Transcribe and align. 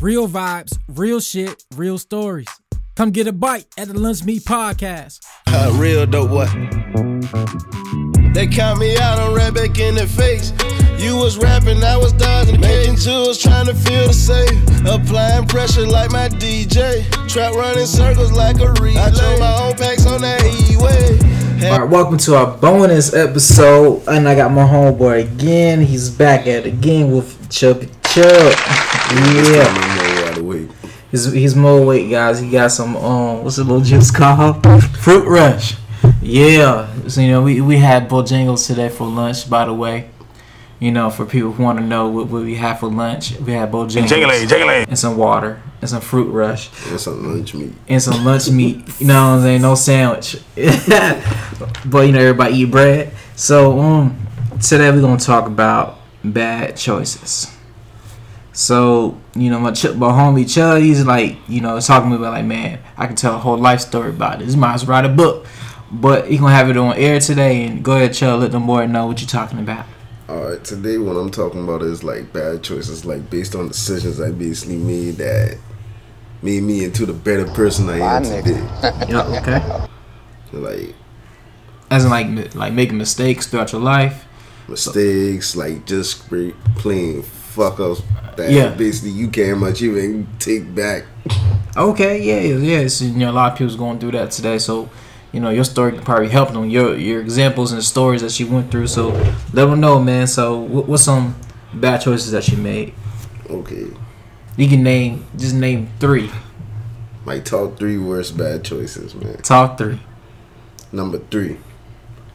Real 0.00 0.28
vibes, 0.28 0.78
real 0.86 1.18
shit, 1.18 1.64
real 1.74 1.98
stories. 1.98 2.46
Come 2.94 3.10
get 3.10 3.26
a 3.26 3.32
bite 3.32 3.66
at 3.76 3.88
the 3.88 3.98
Lunch 3.98 4.22
Meet 4.22 4.42
Podcast. 4.42 5.18
Uh, 5.48 5.72
real 5.74 6.06
dope 6.06 6.30
what? 6.30 6.48
They 8.32 8.46
count 8.46 8.78
me 8.78 8.96
out 8.96 9.18
on 9.18 9.34
right 9.34 9.52
back 9.52 9.76
in 9.80 9.96
the 9.96 10.06
face. 10.06 10.52
You 11.02 11.16
was 11.16 11.36
rapping, 11.36 11.82
I 11.82 11.96
was 11.96 12.12
dodging 12.12 12.60
Making 12.60 12.94
jewels, 12.94 13.42
trying 13.42 13.66
to 13.66 13.74
feel 13.74 14.06
the 14.06 14.12
safe. 14.12 14.86
Applying 14.86 15.48
pressure 15.48 15.84
like 15.84 16.12
my 16.12 16.28
DJ. 16.28 17.04
Trap 17.28 17.54
running 17.54 17.86
circles 17.86 18.30
like 18.30 18.60
a 18.60 18.70
relay. 18.80 19.00
I 19.00 19.10
drove 19.10 19.40
my 19.40 19.62
own 19.64 19.74
packs 19.74 20.06
on 20.06 20.20
that 20.20 20.44
E-way. 20.70 21.70
All 21.72 21.80
right, 21.80 21.90
welcome 21.90 22.18
to 22.18 22.36
our 22.36 22.56
bonus 22.58 23.14
episode, 23.14 24.04
and 24.06 24.28
I 24.28 24.36
got 24.36 24.52
my 24.52 24.62
homeboy 24.62 25.24
again. 25.24 25.80
He's 25.80 26.08
back 26.08 26.42
at 26.42 26.66
it 26.66 26.66
again 26.66 27.10
with 27.10 27.50
Chubby 27.50 27.88
Chub. 28.04 28.87
Yeah, 29.10 30.34
he's 31.10 31.32
he's 31.32 31.56
more 31.56 31.84
weight, 31.84 32.10
guys. 32.10 32.40
He 32.40 32.50
got 32.50 32.70
some 32.72 32.96
um, 32.96 33.42
what's 33.44 33.56
the 33.56 33.64
little 33.64 33.80
juice 33.80 34.10
called? 34.10 34.62
Fruit 34.98 35.26
Rush. 35.26 35.76
Yeah, 36.20 36.88
so 37.08 37.20
you 37.22 37.28
know 37.28 37.42
we 37.42 37.60
we 37.60 37.78
had 37.78 38.08
Bojangles 38.08 38.66
today 38.66 38.88
for 38.90 39.06
lunch. 39.06 39.48
By 39.48 39.64
the 39.64 39.72
way, 39.72 40.10
you 40.78 40.92
know 40.92 41.08
for 41.10 41.24
people 41.24 41.52
who 41.52 41.62
want 41.62 41.78
to 41.78 41.84
know 41.84 42.08
what, 42.08 42.26
what 42.28 42.42
we 42.42 42.54
had 42.56 42.74
for 42.78 42.88
lunch, 42.90 43.38
we 43.40 43.52
had 43.52 43.72
Bojangles 43.72 44.08
Jiggly, 44.08 44.46
jiggly. 44.46 44.86
and 44.86 44.98
some 44.98 45.16
water 45.16 45.62
and 45.80 45.88
some 45.88 46.02
Fruit 46.02 46.30
Rush 46.30 46.70
and 46.90 47.00
some 47.00 47.26
lunch 47.34 47.54
meat. 47.54 47.72
and 47.88 48.02
some 48.02 48.24
lunch 48.24 48.50
meat. 48.50 48.76
You 49.00 49.06
know 49.06 49.14
what 49.14 49.36
I'm 49.38 49.42
saying? 49.42 49.62
No 49.62 49.74
sandwich. 49.74 50.36
but 51.86 52.02
you 52.02 52.12
know 52.12 52.20
everybody 52.20 52.56
eat 52.56 52.70
bread. 52.70 53.12
So 53.36 53.78
um 53.80 54.26
today 54.62 54.90
we're 54.90 55.00
gonna 55.00 55.18
talk 55.18 55.46
about 55.46 55.98
bad 56.22 56.76
choices. 56.76 57.54
So, 58.58 59.16
you 59.36 59.50
know, 59.50 59.60
my 59.60 59.70
ch- 59.70 59.94
my 59.94 60.08
homie 60.08 60.42
Chud, 60.42 60.82
he's 60.82 61.04
like, 61.04 61.36
you 61.48 61.60
know, 61.60 61.78
talking 61.78 62.10
to 62.10 62.16
me 62.16 62.20
about 62.20 62.32
like, 62.32 62.44
man, 62.44 62.80
I 62.96 63.06
can 63.06 63.14
tell 63.14 63.36
a 63.36 63.38
whole 63.38 63.56
life 63.56 63.78
story 63.78 64.10
about 64.10 64.40
this. 64.40 64.56
Might 64.56 64.74
as 64.74 64.84
well 64.84 65.00
write 65.00 65.08
a 65.08 65.14
book. 65.14 65.46
But 65.92 66.26
he 66.26 66.38
gonna 66.38 66.52
have 66.52 66.68
it 66.68 66.76
on 66.76 66.96
air 66.96 67.20
today 67.20 67.66
and 67.66 67.84
go 67.84 67.92
ahead, 67.92 68.10
Chud, 68.10 68.40
let 68.40 68.50
them 68.50 68.66
boy 68.66 68.86
know 68.86 69.06
what 69.06 69.20
you're 69.20 69.28
talking 69.28 69.60
about. 69.60 69.86
Alright, 70.28 70.64
today 70.64 70.98
what 70.98 71.12
I'm 71.12 71.30
talking 71.30 71.62
about 71.62 71.82
is 71.82 72.02
like 72.02 72.32
bad 72.32 72.64
choices, 72.64 73.04
like 73.04 73.30
based 73.30 73.54
on 73.54 73.68
decisions 73.68 74.20
I 74.20 74.32
basically 74.32 74.78
made 74.78 75.18
that 75.18 75.56
made 76.42 76.64
me 76.64 76.82
into 76.82 77.06
the 77.06 77.12
better 77.12 77.46
person 77.46 77.88
I 77.88 77.98
am 77.98 78.24
today. 78.24 78.60
Yeah, 79.08 79.38
okay. 79.38 79.86
Like 80.52 80.96
As 81.92 82.04
in 82.04 82.10
like 82.10 82.56
like 82.56 82.72
making 82.72 82.98
mistakes 82.98 83.46
throughout 83.46 83.70
your 83.70 83.82
life. 83.82 84.26
mistakes, 84.66 85.54
like 85.54 85.86
just 85.86 86.24
straight 86.24 86.56
plain 86.74 87.22
fuck 87.22 87.78
ups 87.78 88.02
that 88.38 88.50
Yeah. 88.50 88.68
basically 88.70 89.10
you 89.10 89.28
can't 89.28 89.58
much 89.58 89.82
even 89.82 90.26
take 90.38 90.74
back. 90.74 91.04
Okay, 91.76 92.22
yeah, 92.22 92.56
yeah. 92.56 92.88
So, 92.88 93.04
you 93.04 93.12
know, 93.12 93.30
a 93.30 93.32
lot 93.32 93.52
of 93.52 93.58
people's 93.58 93.76
going 93.76 93.98
through 94.00 94.12
that 94.12 94.30
today. 94.32 94.58
So, 94.58 94.88
you 95.32 95.40
know, 95.40 95.50
your 95.50 95.64
story 95.64 95.92
can 95.92 96.02
probably 96.02 96.28
help 96.28 96.52
them. 96.52 96.68
Your 96.70 96.96
your 96.96 97.20
examples 97.20 97.72
and 97.72 97.84
stories 97.84 98.22
that 98.22 98.38
you 98.40 98.46
went 98.48 98.70
through. 98.70 98.86
So, 98.88 99.10
let 99.52 99.66
them 99.66 99.78
know, 99.80 100.00
man. 100.02 100.26
So, 100.26 100.58
what, 100.58 100.88
what's 100.88 101.04
some 101.04 101.36
bad 101.74 102.00
choices 102.00 102.32
that 102.32 102.48
you 102.48 102.56
made? 102.56 102.94
Okay. 103.50 103.86
You 104.56 104.68
can 104.68 104.82
name 104.82 105.24
just 105.36 105.54
name 105.54 105.88
three. 106.00 106.30
My 107.24 107.38
top 107.40 107.78
three 107.78 107.98
worst 107.98 108.36
bad 108.36 108.64
choices, 108.64 109.14
man. 109.14 109.36
Top 109.42 109.78
three. 109.78 110.00
Number 110.90 111.18
three. 111.18 111.58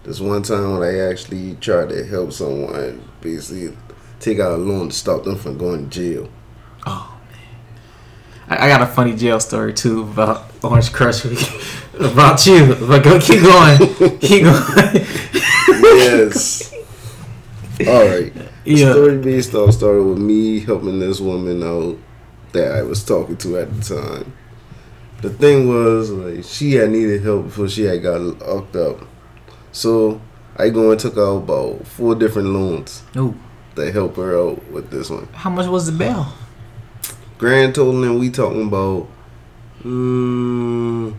This 0.04 0.20
one 0.20 0.44
time 0.44 0.74
when 0.74 0.84
I 0.84 1.00
actually 1.10 1.56
tried 1.60 1.90
to 1.90 2.06
help 2.06 2.32
someone 2.34 3.02
basically 3.22 3.76
take 4.24 4.40
out 4.40 4.54
a 4.54 4.58
loan 4.58 4.90
to 4.90 4.96
stop 4.96 5.24
them 5.24 5.36
from 5.38 5.58
going 5.58 5.90
to 5.90 6.00
jail. 6.00 6.30
Oh 6.86 7.20
man, 7.32 8.60
I, 8.60 8.66
I 8.66 8.68
got 8.70 8.82
a 8.82 8.88
funny 8.88 9.16
jail 9.16 9.40
story 9.40 9.74
too 9.74 10.02
about 10.04 10.46
Orange 10.64 10.92
Crush 10.94 11.26
about 12.00 12.46
you, 12.46 12.76
but 12.88 13.04
go 13.04 13.20
keep 13.20 13.42
going, 13.42 13.78
keep 14.20 14.44
going. 14.44 15.06
yes. 15.82 16.74
All 17.88 18.08
right. 18.08 18.34
The 18.34 18.50
Yeah. 18.66 18.92
story 18.94 19.18
based 19.18 19.54
off 19.56 19.74
started 19.74 20.04
with 20.04 20.20
me 20.20 20.60
helping 20.62 21.00
this 21.00 21.20
woman 21.20 21.64
out 21.64 21.98
that 22.54 22.72
I 22.72 22.82
was 22.84 23.04
talking 23.04 23.36
to 23.38 23.58
at 23.58 23.74
the 23.76 23.96
time. 23.96 24.34
The 25.22 25.30
thing 25.30 25.68
was, 25.70 26.12
like, 26.12 26.44
she 26.44 26.74
had 26.74 26.92
needed 26.92 27.24
help 27.24 27.46
before 27.46 27.68
she 27.70 27.84
had 27.84 28.04
got 28.04 28.22
locked 28.22 28.76
up. 28.76 29.00
So 29.72 30.22
I 30.56 30.70
go 30.70 30.92
and 30.92 31.00
took 31.00 31.18
out 31.18 31.38
about 31.38 31.88
four 31.88 32.14
different 32.16 32.50
loans 32.50 33.04
Ooh, 33.18 33.34
to 33.76 33.92
help 33.92 34.16
her 34.18 34.38
out 34.38 34.72
with 34.72 34.90
this 34.90 35.10
one. 35.10 35.28
how 35.34 35.50
much 35.50 35.68
was 35.68 35.86
the 35.86 35.92
bail? 35.98 36.28
Grand 37.38 37.76
total, 37.76 38.04
and 38.04 38.20
we 38.20 38.30
talking 38.30 38.68
about 38.68 39.08
mm, 39.84 41.14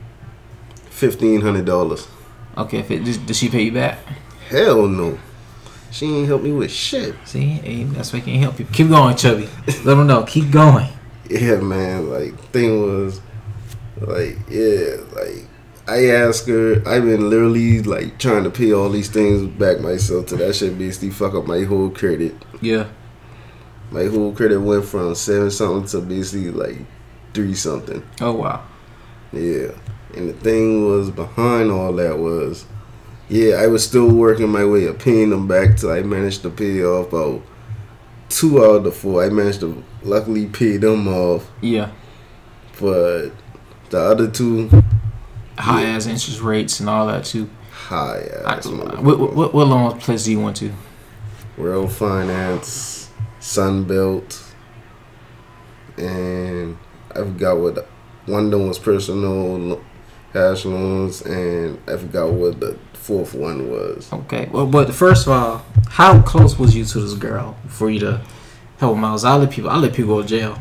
fifteen 0.91 1.41
hundred 1.41 1.65
dollars. 1.67 2.09
Okay, 2.57 2.79
if 2.79 2.91
it, 2.91 3.05
did, 3.05 3.27
did 3.27 3.37
she 3.37 3.49
pay 3.49 3.63
you 3.63 3.73
back? 3.73 3.99
Hell 4.49 4.87
no, 4.87 5.19
she 5.91 6.07
ain't 6.07 6.29
help 6.29 6.43
me 6.43 6.53
with 6.53 6.71
shit. 6.71 7.15
See, 7.25 7.41
hey, 7.41 7.85
that's 7.85 8.13
why 8.13 8.21
I 8.21 8.23
can't 8.23 8.41
help 8.41 8.59
you. 8.59 8.65
Keep 8.67 8.89
going, 8.89 9.17
Chubby. 9.17 9.49
Let 9.67 9.85
them 9.85 10.07
know. 10.07 10.23
Keep 10.25 10.51
going. 10.51 10.89
Yeah, 11.31 11.57
man. 11.57 12.11
Like 12.11 12.39
thing 12.51 12.83
was, 12.83 13.19
like 13.97 14.37
yeah, 14.51 14.97
like 15.15 15.47
I 15.87 16.07
asked 16.07 16.49
her. 16.49 16.77
I've 16.87 17.05
been 17.05 17.29
literally 17.29 17.83
like 17.83 18.19
trying 18.19 18.45
to 18.45 18.51
pay 18.51 18.73
all 18.73 18.89
these 18.89 19.11
things 19.11 19.47
back 19.59 19.81
myself. 19.81 20.27
To 20.27 20.37
that 20.37 20.55
shit 20.57 20.79
basically 20.79 21.11
fuck 21.11 21.35
up 21.35 21.47
my 21.47 21.63
whole 21.65 21.91
credit. 21.91 22.35
Yeah. 22.61 22.89
My 23.91 24.07
whole 24.07 24.33
credit 24.33 24.61
went 24.61 24.85
from 24.87 25.15
seven 25.15 25.51
something 25.51 25.87
to 25.89 26.01
basically 26.07 26.51
like 26.51 26.79
three 27.35 27.55
something. 27.55 28.03
Oh 28.21 28.33
wow. 28.33 28.65
Yeah, 29.33 29.73
and 30.17 30.29
the 30.29 30.33
thing 30.33 30.87
was 30.87 31.11
behind 31.11 31.71
all 31.71 31.93
that 31.95 32.19
was, 32.19 32.65
yeah, 33.29 33.57
I 33.57 33.67
was 33.67 33.85
still 33.85 34.09
working 34.09 34.49
my 34.49 34.65
way 34.65 34.87
of 34.87 34.99
paying 35.01 35.31
them 35.31 35.49
back 35.49 35.77
till 35.77 35.91
I 35.91 36.03
managed 36.03 36.43
to 36.43 36.51
pay 36.51 36.85
off 36.85 37.09
about 37.09 37.43
two 38.29 38.65
out 38.65 38.77
of 38.77 38.85
the 38.85 38.93
four. 38.93 39.25
I 39.25 39.29
managed 39.31 39.61
to 39.61 39.83
luckily 40.03 40.47
pay 40.47 40.77
them 40.77 41.09
off, 41.09 41.51
Yeah. 41.61 41.91
but 42.81 43.31
the 43.91 43.99
other 44.01 44.31
two 44.31 44.69
high 45.59 45.85
as 45.87 46.07
interest 46.07 46.41
rates 46.41 46.81
and 46.81 46.89
all 46.89 47.07
that 47.07 47.25
too. 47.25 47.49
high 47.71 48.29
I, 48.45 48.57
ass. 48.57 48.67
what, 48.67 49.19
what, 49.19 49.55
what 49.55 49.67
loan 49.67 49.99
place 49.99 50.25
do 50.25 50.33
you 50.33 50.41
want 50.41 50.57
to? 50.57 50.73
World 51.57 51.93
Finance, 51.93 53.11
Sunbelt, 53.41 54.43
and 55.97 56.77
I 57.13 57.19
forgot 57.19 57.59
what 57.59 57.87
one 58.27 58.47
of 58.47 58.51
them 58.51 58.69
was 58.69 58.79
personal 58.79 59.81
cash 60.33 60.65
loans, 60.65 61.23
and 61.23 61.79
I 61.89 61.97
forgot 61.97 62.31
what 62.31 62.59
the 62.59 62.77
fourth 62.95 63.35
one 63.35 63.71
was. 63.71 64.13
Okay. 64.13 64.49
Well, 64.51 64.67
but 64.67 64.93
first 64.93 65.27
of 65.27 65.33
all, 65.33 65.65
how 65.91 66.21
close 66.23 66.59
was 66.59 66.75
you 66.75 66.85
to 66.87 67.01
this 67.01 67.15
girl 67.15 67.57
for 67.69 67.89
you 67.89 68.01
to 68.01 68.21
help 68.79 68.97
them 68.97 69.05
out? 69.05 69.25
I 69.25 69.37
let 69.37 69.51
people, 69.51 69.71
I 69.71 69.77
let 69.77 69.93
people 69.95 70.17
go 70.17 70.23
to 70.23 70.29
jail. 70.29 70.59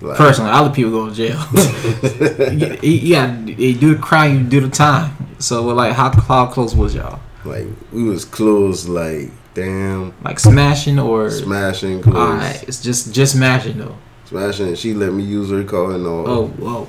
Like, 0.00 0.18
Personally, 0.18 0.50
I 0.50 0.60
let 0.60 0.74
people 0.74 0.90
go 0.90 1.08
to 1.08 1.14
jail. 1.14 1.40
you, 2.52 2.78
you 2.82 3.54
you 3.56 3.74
do 3.74 3.94
the 3.94 4.00
crime, 4.00 4.34
you 4.38 4.44
do 4.44 4.60
the 4.60 4.68
time. 4.68 5.16
So, 5.38 5.64
like, 5.68 5.92
how 5.94 6.10
how 6.12 6.46
close 6.46 6.74
was 6.74 6.94
y'all? 6.94 7.20
like 7.44 7.66
we 7.92 8.02
was 8.02 8.24
close, 8.24 8.88
like 8.88 9.30
damn, 9.54 10.12
Like 10.22 10.38
smashing 10.40 10.98
or? 10.98 11.30
smashing 11.30 12.02
close, 12.02 12.16
All 12.16 12.34
right, 12.34 12.62
it's 12.68 12.82
just 12.82 13.14
just 13.14 13.32
smashing 13.36 13.78
though. 13.78 13.96
smashing. 14.26 14.74
She 14.74 14.92
let 14.94 15.12
me 15.12 15.22
use 15.24 15.50
her 15.50 15.62
car 15.64 15.92
and 15.92 16.06
all. 16.06 16.28
Oh, 16.28 16.46
whoa. 16.48 16.88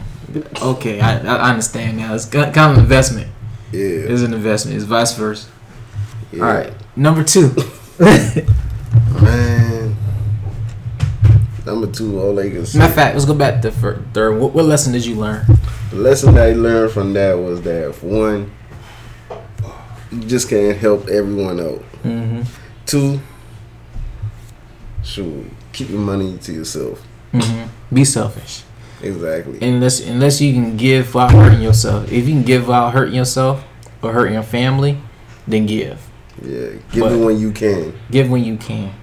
Okay, 0.62 1.00
I, 1.00 1.20
I 1.20 1.50
understand 1.52 1.96
now. 1.98 2.14
It's 2.14 2.26
ki- 2.26 2.52
kind 2.52 2.74
of 2.74 2.80
investment. 2.80 3.28
yeah, 3.72 3.80
It's 4.12 4.22
an 4.22 4.34
investment. 4.34 4.76
It's 4.78 4.86
vice 4.86 5.14
versa. 5.16 5.48
yeah. 6.34 6.44
All 6.44 6.54
right, 6.54 6.74
number 6.98 7.24
two. 7.24 7.54
man. 8.00 9.67
Number 11.68 11.88
two, 11.92 12.18
all 12.22 12.40
I 12.40 12.44
can. 12.50 12.62
Matter 12.62 12.80
of 12.84 12.94
fact, 12.96 13.14
let's 13.16 13.26
go 13.26 13.34
back 13.34 13.62
to 13.64 13.72
fir- 13.72 14.02
third. 14.14 14.40
What, 14.40 14.54
what 14.54 14.64
lesson 14.64 14.94
did 14.94 15.06
you 15.06 15.16
learn? 15.16 15.46
The 15.90 15.98
lesson 15.98 16.36
that 16.36 16.48
I 16.48 16.54
learned 16.54 16.92
from 16.94 17.12
that 17.12 17.34
was 17.38 17.62
that 17.64 18.02
one, 18.02 18.50
you 20.10 20.22
just 20.22 20.50
can't 20.50 20.78
help 20.78 21.10
everyone 21.10 21.60
out. 21.60 21.84
Mm-hmm. 22.04 22.44
Two, 22.86 23.20
shoot, 25.04 25.46
keep 25.74 25.90
your 25.90 26.00
money 26.00 26.38
to 26.38 26.54
yourself. 26.54 27.06
Mm-hmm. 27.34 27.94
Be 27.96 28.06
selfish. 28.06 28.64
Exactly. 29.02 29.60
Unless 29.62 30.00
unless 30.08 30.40
you 30.40 30.54
can 30.54 30.78
give 30.78 31.08
without 31.14 31.34
hurting 31.34 31.62
yourself. 31.62 32.10
If 32.10 32.30
you 32.30 32.34
can 32.34 32.44
give 32.44 32.62
without 32.68 32.94
hurting 32.94 33.14
yourself 33.14 33.62
or 34.02 34.14
hurting 34.14 34.36
your 34.36 34.44
family, 34.44 35.00
then 35.46 35.66
give. 35.66 36.00
yeah, 36.42 36.70
give 36.94 37.04
But- 37.04 37.12
it 37.12 37.26
when 37.26 37.38
you 37.38 37.52
can. 37.52 37.94
Give 38.10 38.30
when 38.30 38.46
you 38.46 38.56
can. 38.56 38.94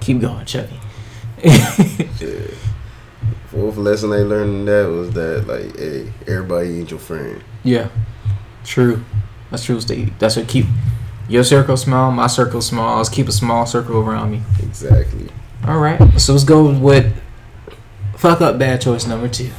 Keep 0.00 0.20
going, 0.20 0.44
Chucky. 0.44 0.79
Yeah. 1.42 1.76
Fourth 3.46 3.76
lesson 3.76 4.12
I 4.12 4.18
learned 4.18 4.50
in 4.60 4.64
that 4.66 4.88
was 4.88 5.10
that 5.12 5.46
like, 5.46 5.76
hey, 5.76 6.12
everybody 6.28 6.78
ain't 6.78 6.90
your 6.90 7.00
friend. 7.00 7.42
yeah, 7.64 7.88
true. 8.64 9.04
That's 9.50 9.64
true. 9.64 9.80
That's 10.20 10.36
what 10.36 10.46
keep 10.46 10.66
your 11.28 11.42
circle 11.42 11.76
small, 11.76 12.12
my 12.12 12.28
circle 12.28 12.60
small. 12.60 12.98
Let's 12.98 13.08
keep 13.08 13.26
a 13.26 13.32
small 13.32 13.66
circle 13.66 13.98
around 13.98 14.30
me. 14.30 14.42
Exactly. 14.62 15.28
All 15.66 15.78
right. 15.78 15.98
So 16.20 16.32
let's 16.32 16.44
go 16.44 16.72
with 16.72 17.12
Fuck 18.16 18.42
up 18.42 18.58
bad 18.58 18.82
choice 18.82 19.06
number 19.06 19.28
two. 19.28 19.50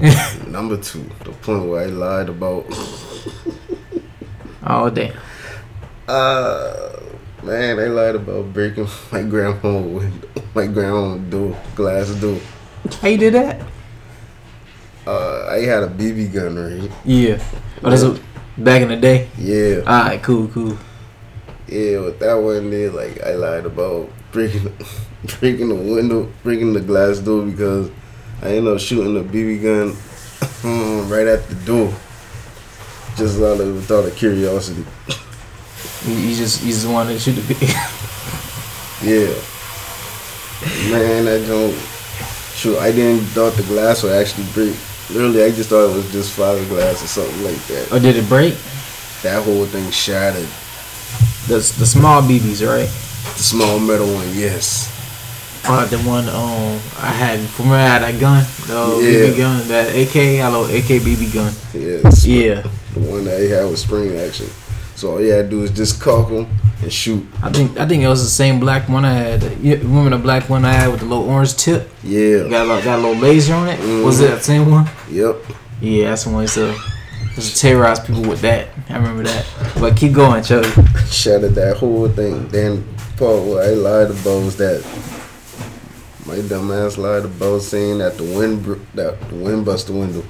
Number 0.46 0.76
two, 0.76 1.02
the 1.24 1.32
point 1.32 1.66
where 1.66 1.82
I 1.82 1.86
lied 1.86 2.28
about. 2.28 2.64
Oh 4.66 4.88
damn. 4.88 5.14
Uh, 6.08 6.96
man, 7.42 7.78
I 7.78 7.86
lied 7.88 8.14
about 8.14 8.52
breaking 8.52 8.86
my 9.12 9.22
grandma 9.22 9.78
window, 9.80 10.28
my 10.54 10.66
grandma 10.66 11.16
door, 11.16 11.56
glass 11.74 12.10
door. 12.20 12.38
How 13.00 13.08
you 13.08 13.18
did 13.18 13.34
that? 13.34 13.60
Uh, 15.06 15.46
I 15.50 15.60
had 15.60 15.82
a 15.82 15.88
BB 15.88 16.32
gun, 16.32 16.56
right? 16.56 16.90
Yeah. 17.04 17.42
Oh, 17.82 17.90
that's 17.90 18.02
a, 18.02 18.18
back 18.56 18.82
in 18.82 18.88
the 18.88 18.96
day. 18.96 19.28
Yeah, 19.36 19.80
Alright, 19.80 20.22
cool, 20.22 20.48
cool. 20.48 20.78
yeah. 21.68 21.98
With 22.00 22.18
that 22.20 22.34
one 22.34 22.70
there, 22.70 22.90
like 22.90 23.22
I 23.22 23.34
lied 23.34 23.66
about 23.66 24.08
breaking, 24.32 24.72
breaking 25.40 25.68
the 25.68 25.74
window, 25.74 26.32
breaking 26.42 26.72
the 26.72 26.80
glass 26.80 27.18
door 27.18 27.44
because 27.44 27.90
I 28.42 28.56
ended 28.56 28.74
up 28.74 28.80
shooting 28.80 29.14
the 29.14 29.22
BB 29.22 29.62
gun 29.62 31.08
right 31.10 31.26
at 31.26 31.46
the 31.48 31.54
door, 31.66 31.92
just 33.16 33.40
out 33.40 33.60
of 33.60 33.90
out 33.90 34.06
of 34.06 34.16
curiosity. 34.16 34.84
You, 36.06 36.14
you 36.14 36.36
just 36.36 36.62
you 36.62 36.70
just 36.70 36.88
wanted 36.88 37.14
to 37.14 37.18
shoot 37.18 37.32
the 37.32 37.54
big. 37.54 37.70
Yeah. 39.02 39.34
Man, 40.90 41.26
I 41.28 41.44
don't. 41.46 41.74
Sure, 42.54 42.80
I 42.80 42.92
didn't 42.92 43.24
thought 43.34 43.54
the 43.54 43.62
glass 43.64 44.02
would 44.02 44.12
actually 44.12 44.46
break. 44.54 44.76
Literally, 45.10 45.42
I 45.44 45.50
just 45.50 45.68
thought 45.68 45.90
it 45.90 45.96
was 45.96 46.10
just 46.12 46.36
fiberglass 46.38 47.02
or 47.02 47.06
something 47.08 47.44
like 47.44 47.60
that. 47.66 47.92
or 47.92 47.98
did 48.00 48.16
it 48.16 48.28
break? 48.28 48.54
That 49.22 49.42
whole 49.44 49.66
thing 49.66 49.90
shattered. 49.90 50.48
The 51.48 51.56
the 51.78 51.84
small 51.86 52.22
BBs, 52.22 52.66
right? 52.66 52.88
The 53.36 53.42
small 53.42 53.78
metal 53.78 54.06
one, 54.12 54.28
yes. 54.34 54.90
Uh, 55.66 55.84
the 55.86 55.98
one 56.00 56.28
um 56.28 56.78
I 57.00 57.08
had 57.12 57.40
from 57.50 57.70
where 57.70 57.80
I 57.80 57.88
had 57.88 58.02
that 58.02 58.20
gun, 58.20 58.44
the 58.66 59.00
Yeah. 59.00 59.32
BB 59.32 59.36
gun, 59.36 59.68
that 59.68 59.88
AK, 59.96 60.40
love 60.52 60.68
AK 60.70 61.00
BB 61.02 61.32
gun. 61.34 61.52
Yes. 61.72 62.24
Yeah, 62.26 62.62
The 62.94 63.00
one 63.00 63.24
that 63.24 63.40
I 63.40 63.48
had 63.48 63.64
was 63.70 63.80
spring 63.82 64.16
action. 64.16 64.46
So 64.96 65.12
all 65.12 65.20
you 65.20 65.32
had 65.32 65.50
to 65.50 65.50
do 65.50 65.62
is 65.64 65.70
just 65.70 66.00
cock 66.00 66.28
them 66.28 66.46
and 66.82 66.92
shoot. 66.92 67.26
I 67.42 67.50
think 67.50 67.78
I 67.78 67.86
think 67.86 68.02
it 68.02 68.08
was 68.08 68.22
the 68.22 68.30
same 68.30 68.60
black 68.60 68.88
one 68.88 69.04
I 69.04 69.12
had. 69.12 69.42
You 69.60 69.76
remember 69.76 70.10
the 70.10 70.18
black 70.22 70.48
one 70.48 70.64
I 70.64 70.72
had 70.72 70.90
with 70.90 71.00
the 71.00 71.06
little 71.06 71.28
orange 71.28 71.56
tip? 71.56 71.90
Yeah. 72.02 72.48
Got 72.48 72.66
a, 72.66 72.68
little- 72.68 72.82
got 72.82 72.98
a 72.98 73.02
little 73.02 73.20
laser 73.22 73.54
on 73.54 73.68
it. 73.68 73.80
Was 74.04 74.20
Mhm. 74.20 74.24
it 74.24 74.26
that 74.30 74.44
same 74.44 74.70
one? 74.70 74.88
Yep. 75.10 75.36
Yeah, 75.80 76.10
that's 76.10 76.24
the 76.24 76.30
one. 76.30 76.46
So 76.46 76.74
just 77.34 77.60
terrorize 77.60 77.98
people 78.00 78.22
with 78.22 78.40
that. 78.42 78.68
I 78.88 78.96
remember 78.96 79.24
that. 79.24 79.46
But 79.80 79.96
keep 79.96 80.12
going, 80.12 80.42
Chuck. 80.44 80.64
Shattered 81.10 81.54
that 81.56 81.76
whole 81.78 82.08
thing. 82.08 82.46
Then 82.48 82.84
what 83.18 83.64
I 83.64 83.70
lied 83.70 84.10
about 84.10 84.44
was 84.44 84.56
that 84.58 84.84
my 86.26 86.40
dumb 86.48 86.70
ass 86.72 86.96
lied 86.98 87.24
about 87.24 87.62
saying 87.62 87.98
that 87.98 88.16
the 88.16 88.24
wind 88.24 88.62
br- 88.62 88.74
that 88.94 89.18
the 89.28 89.34
wind 89.34 89.64
bust 89.64 89.88
the 89.88 89.92
window. 89.92 90.22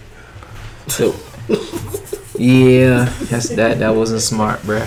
So, 0.88 1.14
yeah, 2.44 3.04
that's 3.22 3.48
that. 3.50 3.78
That 3.78 3.94
wasn't 3.94 4.20
smart, 4.20 4.60
bruh. 4.60 4.86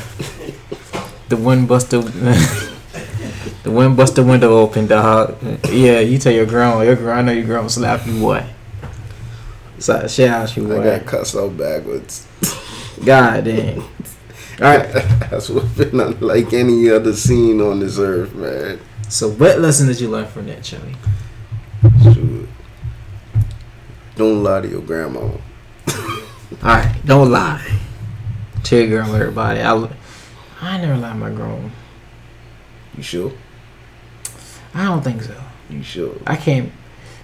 The 1.29 1.37
wind 1.37 1.67
buster, 1.67 2.01
the 3.63 3.71
wind 3.71 3.97
buster 3.97 4.23
window 4.23 4.57
open, 4.57 4.85
dog. 4.85 5.37
Yeah, 5.69 5.99
you 5.99 6.19
tell 6.19 6.33
your 6.33 6.45
grandma, 6.45 6.81
your 6.81 6.95
grandma, 6.95 7.19
I 7.19 7.21
know 7.23 7.31
your 7.31 7.45
grandma 7.45 7.67
slap 7.67 8.05
you, 8.05 8.19
boy. 8.19 8.45
So, 9.79 10.07
shout 10.07 10.29
out 10.29 10.55
you, 10.55 10.71
I 10.79 10.83
got 10.83 11.05
cussed 11.07 11.35
out 11.35 11.57
backwards. 11.57 12.27
God 13.03 13.45
damn. 13.45 13.81
All 13.81 13.87
right. 14.59 14.91
That's 15.29 15.49
what 15.49 15.75
been 15.75 15.99
unlike 15.99 16.53
any 16.53 16.89
other 16.89 17.13
scene 17.13 17.59
on 17.59 17.79
this 17.79 17.97
earth, 17.97 18.35
man. 18.35 18.79
So, 19.09 19.29
what 19.31 19.59
lesson 19.59 19.87
did 19.87 19.99
you 19.99 20.09
learn 20.09 20.27
from 20.27 20.45
that? 20.47 20.63
Shoot. 20.65 22.49
Don't 24.15 24.43
lie 24.43 24.61
to 24.61 24.67
your 24.67 24.81
grandma. 24.81 25.29
All 26.49 26.69
right, 26.69 26.95
don't 27.05 27.29
lie. 27.29 27.79
Tell 28.63 28.79
your 28.79 28.87
girl, 28.87 29.13
everybody. 29.13 29.59
I, 29.59 29.89
I 30.61 30.77
never 30.77 30.95
lied 30.95 31.13
to 31.13 31.19
my 31.19 31.29
girl. 31.29 31.69
You 32.95 33.03
sure? 33.03 33.33
I 34.73 34.85
don't 34.85 35.03
think 35.03 35.23
so. 35.23 35.35
You 35.69 35.83
sure? 35.83 36.15
I 36.25 36.37
can't. 36.37 36.71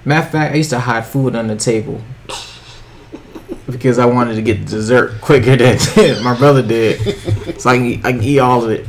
Matter 0.03 0.25
of 0.25 0.31
fact, 0.31 0.53
I 0.53 0.57
used 0.57 0.71
to 0.71 0.79
hide 0.79 1.05
food 1.05 1.35
on 1.35 1.47
the 1.47 1.55
table 1.55 2.01
because 3.65 3.97
I 3.97 4.05
wanted 4.05 4.35
to 4.35 4.41
get 4.41 4.65
dessert 4.65 5.21
quicker 5.21 5.55
than 5.55 5.77
my 6.23 6.37
brother 6.37 6.61
did, 6.61 6.99
so 7.61 7.69
I 7.69 7.77
can, 7.77 7.85
eat, 7.85 8.05
I 8.05 8.11
can 8.11 8.23
eat 8.23 8.39
all 8.39 8.65
of 8.65 8.71
it. 8.71 8.85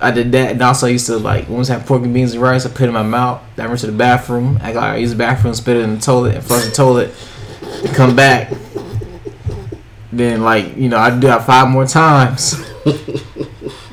I 0.00 0.12
did 0.12 0.30
that, 0.30 0.52
and 0.52 0.62
also 0.62 0.86
I 0.86 0.90
used 0.90 1.06
to 1.06 1.18
like 1.18 1.48
once 1.48 1.70
I 1.70 1.72
having 1.72 1.88
pork 1.88 2.02
and 2.04 2.14
beans 2.14 2.34
and 2.34 2.42
rice. 2.42 2.64
I 2.64 2.70
put 2.70 2.82
it 2.82 2.88
in 2.88 2.94
my 2.94 3.02
mouth. 3.02 3.42
I 3.58 3.66
went 3.66 3.80
to 3.80 3.86
the 3.86 3.92
bathroom. 3.92 4.60
I 4.62 4.72
got 4.72 4.94
I 4.94 4.96
use 4.96 5.10
the 5.10 5.16
bathroom, 5.16 5.54
spit 5.54 5.76
it 5.76 5.82
in 5.82 5.96
the 5.96 6.00
toilet, 6.00 6.36
and 6.36 6.44
flush 6.44 6.64
the 6.66 6.70
toilet. 6.70 7.12
And 7.84 7.94
come 7.94 8.14
back. 8.14 8.52
Then 10.12 10.42
like 10.42 10.76
you 10.76 10.88
know 10.88 10.98
I 10.98 11.10
do 11.10 11.26
that 11.28 11.44
five 11.46 11.68
more 11.68 11.86
times. 11.86 12.54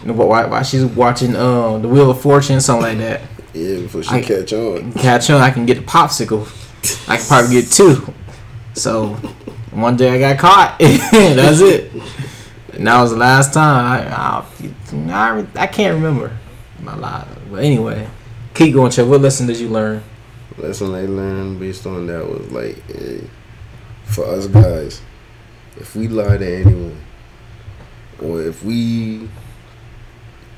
While, 0.03 0.49
while 0.49 0.63
she's 0.63 0.85
watching 0.85 1.35
uh, 1.35 1.77
the 1.79 1.87
Wheel 1.89 2.09
of 2.11 2.21
Fortune, 2.21 2.61
something 2.61 2.97
like 2.97 2.97
that 2.99 3.21
Yeah, 3.53 3.81
before 3.81 4.03
she 4.03 4.15
I- 4.15 4.21
catch 4.21 4.53
on. 4.53 4.93
catch 4.93 5.29
on, 5.29 5.41
I 5.41 5.51
can 5.51 5.65
get 5.65 5.77
a 5.79 5.81
popsicle. 5.81 6.47
I 7.09 7.17
can 7.17 7.25
probably 7.25 7.61
get 7.61 7.69
two. 7.69 8.13
So 8.73 9.15
one 9.71 9.97
day 9.97 10.15
I 10.15 10.19
got 10.33 10.39
caught. 10.39 10.77
That's 10.79 11.59
it. 11.59 11.91
And 12.73 12.87
that 12.87 13.01
was 13.01 13.11
the 13.11 13.17
last 13.17 13.53
time. 13.53 14.07
I 14.07 14.45
I, 15.11 15.39
I, 15.41 15.45
I 15.63 15.67
can't 15.67 15.95
remember 15.95 16.37
my 16.81 16.95
life. 16.95 17.27
But 17.51 17.65
anyway, 17.65 18.07
keep 18.53 18.73
going, 18.73 18.91
Chuck. 18.91 19.09
What 19.09 19.19
lesson 19.19 19.45
did 19.47 19.57
you 19.57 19.67
learn? 19.67 20.01
Lesson 20.57 20.95
I 20.95 21.01
learned 21.01 21.59
based 21.59 21.85
on 21.85 22.07
that 22.07 22.25
was 22.25 22.49
like, 22.51 22.81
hey, 22.89 23.27
for 24.05 24.23
us 24.25 24.47
guys, 24.47 25.01
if 25.79 25.95
we 25.95 26.07
lie 26.07 26.37
to 26.37 26.55
anyone, 26.55 26.97
or 28.21 28.41
if 28.41 28.63
we, 28.63 29.29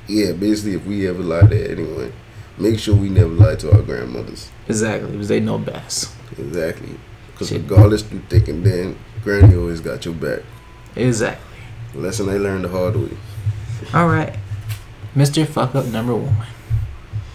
yeah, 0.08 0.32
basically 0.32 0.74
if 0.74 0.84
we 0.86 1.06
ever 1.08 1.22
lie 1.22 1.46
to 1.46 1.70
anyone, 1.70 2.12
make 2.58 2.78
sure 2.78 2.94
we 2.94 3.08
never 3.08 3.30
lie 3.30 3.56
to 3.56 3.72
our 3.72 3.82
grandmothers. 3.82 4.50
Exactly, 4.68 5.10
because 5.10 5.28
they 5.28 5.40
know 5.40 5.58
best. 5.58 6.14
Exactly. 6.38 6.96
Because 7.32 7.48
Shit. 7.48 7.62
regardless 7.62 8.02
through 8.02 8.20
thick 8.28 8.48
and 8.48 8.62
thin, 8.64 8.96
granny 9.22 9.54
always 9.56 9.80
got 9.80 10.04
your 10.04 10.14
back. 10.14 10.40
Exactly. 10.96 11.58
Lesson 11.94 12.28
I 12.28 12.36
learned 12.36 12.64
the 12.64 12.68
hard 12.68 12.96
way. 12.96 13.16
All 13.94 14.08
right, 14.08 14.36
Mister 15.14 15.44
Fuck 15.46 15.74
Up 15.74 15.86
number 15.86 16.14
one. 16.14 16.46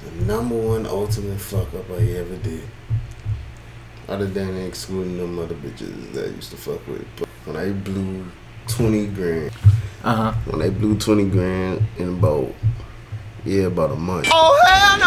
The 0.04 0.26
number 0.26 0.56
one 0.56 0.86
ultimate 0.86 1.40
fuck 1.42 1.74
up 1.74 1.90
I 1.90 2.04
ever 2.04 2.36
did. 2.38 2.64
Other 4.08 4.28
than 4.28 4.56
excluding 4.58 5.18
them 5.18 5.40
other 5.40 5.56
bitches 5.56 6.14
that 6.14 6.26
I 6.26 6.28
used 6.28 6.52
to 6.52 6.58
fuck 6.58 6.88
with. 6.88 7.06
But 7.18 7.25
when 7.46 7.56
I 7.56 7.72
blew 7.72 8.26
20 8.68 9.08
grand, 9.08 9.52
Uh 10.04 10.16
huh. 10.16 10.32
when 10.46 10.62
I 10.62 10.70
blew 10.70 10.98
20 10.98 11.30
grand 11.30 11.84
in 11.98 12.10
about, 12.18 12.54
yeah, 13.46 13.64
about 13.64 13.92
a 13.92 13.96
month. 13.96 14.28
Oh 14.32 14.62
hell 14.68 14.98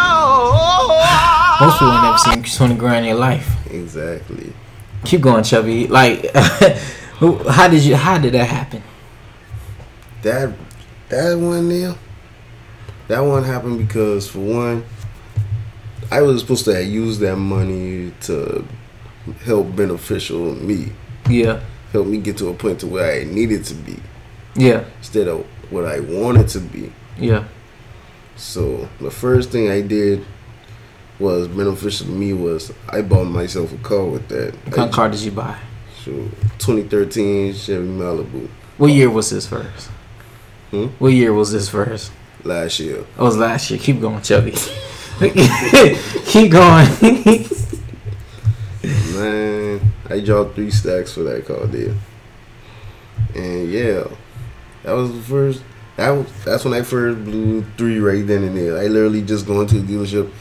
no! 1.59 1.65
Most 1.67 1.79
people 1.79 2.01
never 2.01 2.17
seen 2.17 2.57
twenty 2.57 2.75
grand 2.75 3.05
in 3.05 3.11
their 3.11 3.15
life. 3.19 3.49
Exactly. 3.69 4.53
Keep 5.03 5.21
going, 5.21 5.43
Chubby. 5.43 5.87
Like, 5.87 6.25
how 6.33 7.67
did 7.67 7.83
you? 7.83 7.95
How 7.97 8.17
did 8.17 8.33
that 8.33 8.45
happen? 8.47 8.81
That, 10.21 10.53
that 11.09 11.37
one 11.37 11.67
there, 11.69 11.95
that 13.09 13.19
one 13.19 13.43
happened 13.43 13.77
because 13.79 14.29
for 14.29 14.39
one, 14.39 14.85
I 16.11 16.21
was 16.21 16.41
supposed 16.41 16.65
to 16.65 16.81
use 16.83 17.19
that 17.19 17.35
money 17.37 18.11
to 18.21 18.65
help 19.43 19.75
beneficial 19.75 20.55
me. 20.55 20.91
Yeah. 21.29 21.61
Help 21.91 22.07
me 22.07 22.17
get 22.17 22.37
to 22.37 22.49
a 22.49 22.53
point 22.53 22.79
to 22.81 22.87
where 22.87 23.19
I 23.21 23.23
needed 23.23 23.63
to 23.65 23.73
be. 23.73 23.97
Yeah. 24.55 24.83
instead 24.97 25.27
of 25.27 25.45
what 25.69 25.85
I 25.85 25.99
wanted 25.99 26.47
to 26.49 26.59
be. 26.59 26.91
Yeah. 27.17 27.45
So 28.35 28.87
the 28.99 29.11
first 29.11 29.51
thing 29.51 29.69
I 29.69 29.81
did 29.81 30.25
was 31.19 31.47
beneficial 31.47 32.07
to 32.07 32.11
me 32.11 32.33
was 32.33 32.71
I 32.89 33.01
bought 33.01 33.25
myself 33.25 33.73
a 33.73 33.77
car 33.77 34.05
with 34.05 34.27
that. 34.29 34.53
What 34.65 34.73
kind 34.73 34.89
of 34.89 34.95
car 34.95 35.09
did 35.09 35.19
you 35.19 35.31
buy? 35.31 35.57
So 36.03 36.11
2013 36.59 37.53
Chevy 37.53 37.85
Malibu 37.87 38.47
What 38.77 38.87
year 38.91 39.09
was 39.09 39.29
this 39.29 39.45
first? 39.47 39.87
Hmm? 40.71 40.87
What 40.99 41.09
year 41.13 41.33
was 41.33 41.51
this 41.51 41.69
first? 41.69 42.11
last 42.43 42.79
year. 42.79 42.99
It 42.99 43.17
was 43.17 43.37
last 43.37 43.69
year. 43.69 43.79
Keep 43.79 44.01
going, 44.01 44.21
Chubby. 44.21 44.51
Keep 46.25 46.51
going. 46.51 46.87
Man, 49.13 49.58
I 50.09 50.19
dropped 50.19 50.55
three 50.55 50.71
stacks 50.71 51.13
for 51.13 51.23
that 51.23 51.45
car 51.45 51.65
there. 51.67 51.93
And 53.35 53.69
yeah, 53.71 54.07
that 54.83 54.93
was 54.93 55.11
the 55.13 55.21
first. 55.21 55.63
That 55.97 56.09
was 56.11 56.27
that's 56.45 56.63
when 56.63 56.73
I 56.73 56.81
first 56.81 57.23
blew 57.25 57.63
three 57.77 57.99
right 57.99 58.25
then 58.25 58.43
and 58.43 58.57
there. 58.57 58.77
I 58.77 58.87
literally 58.87 59.21
just 59.21 59.45
go 59.45 59.61
into 59.61 59.79
the 59.79 59.93
dealership, 59.93 60.31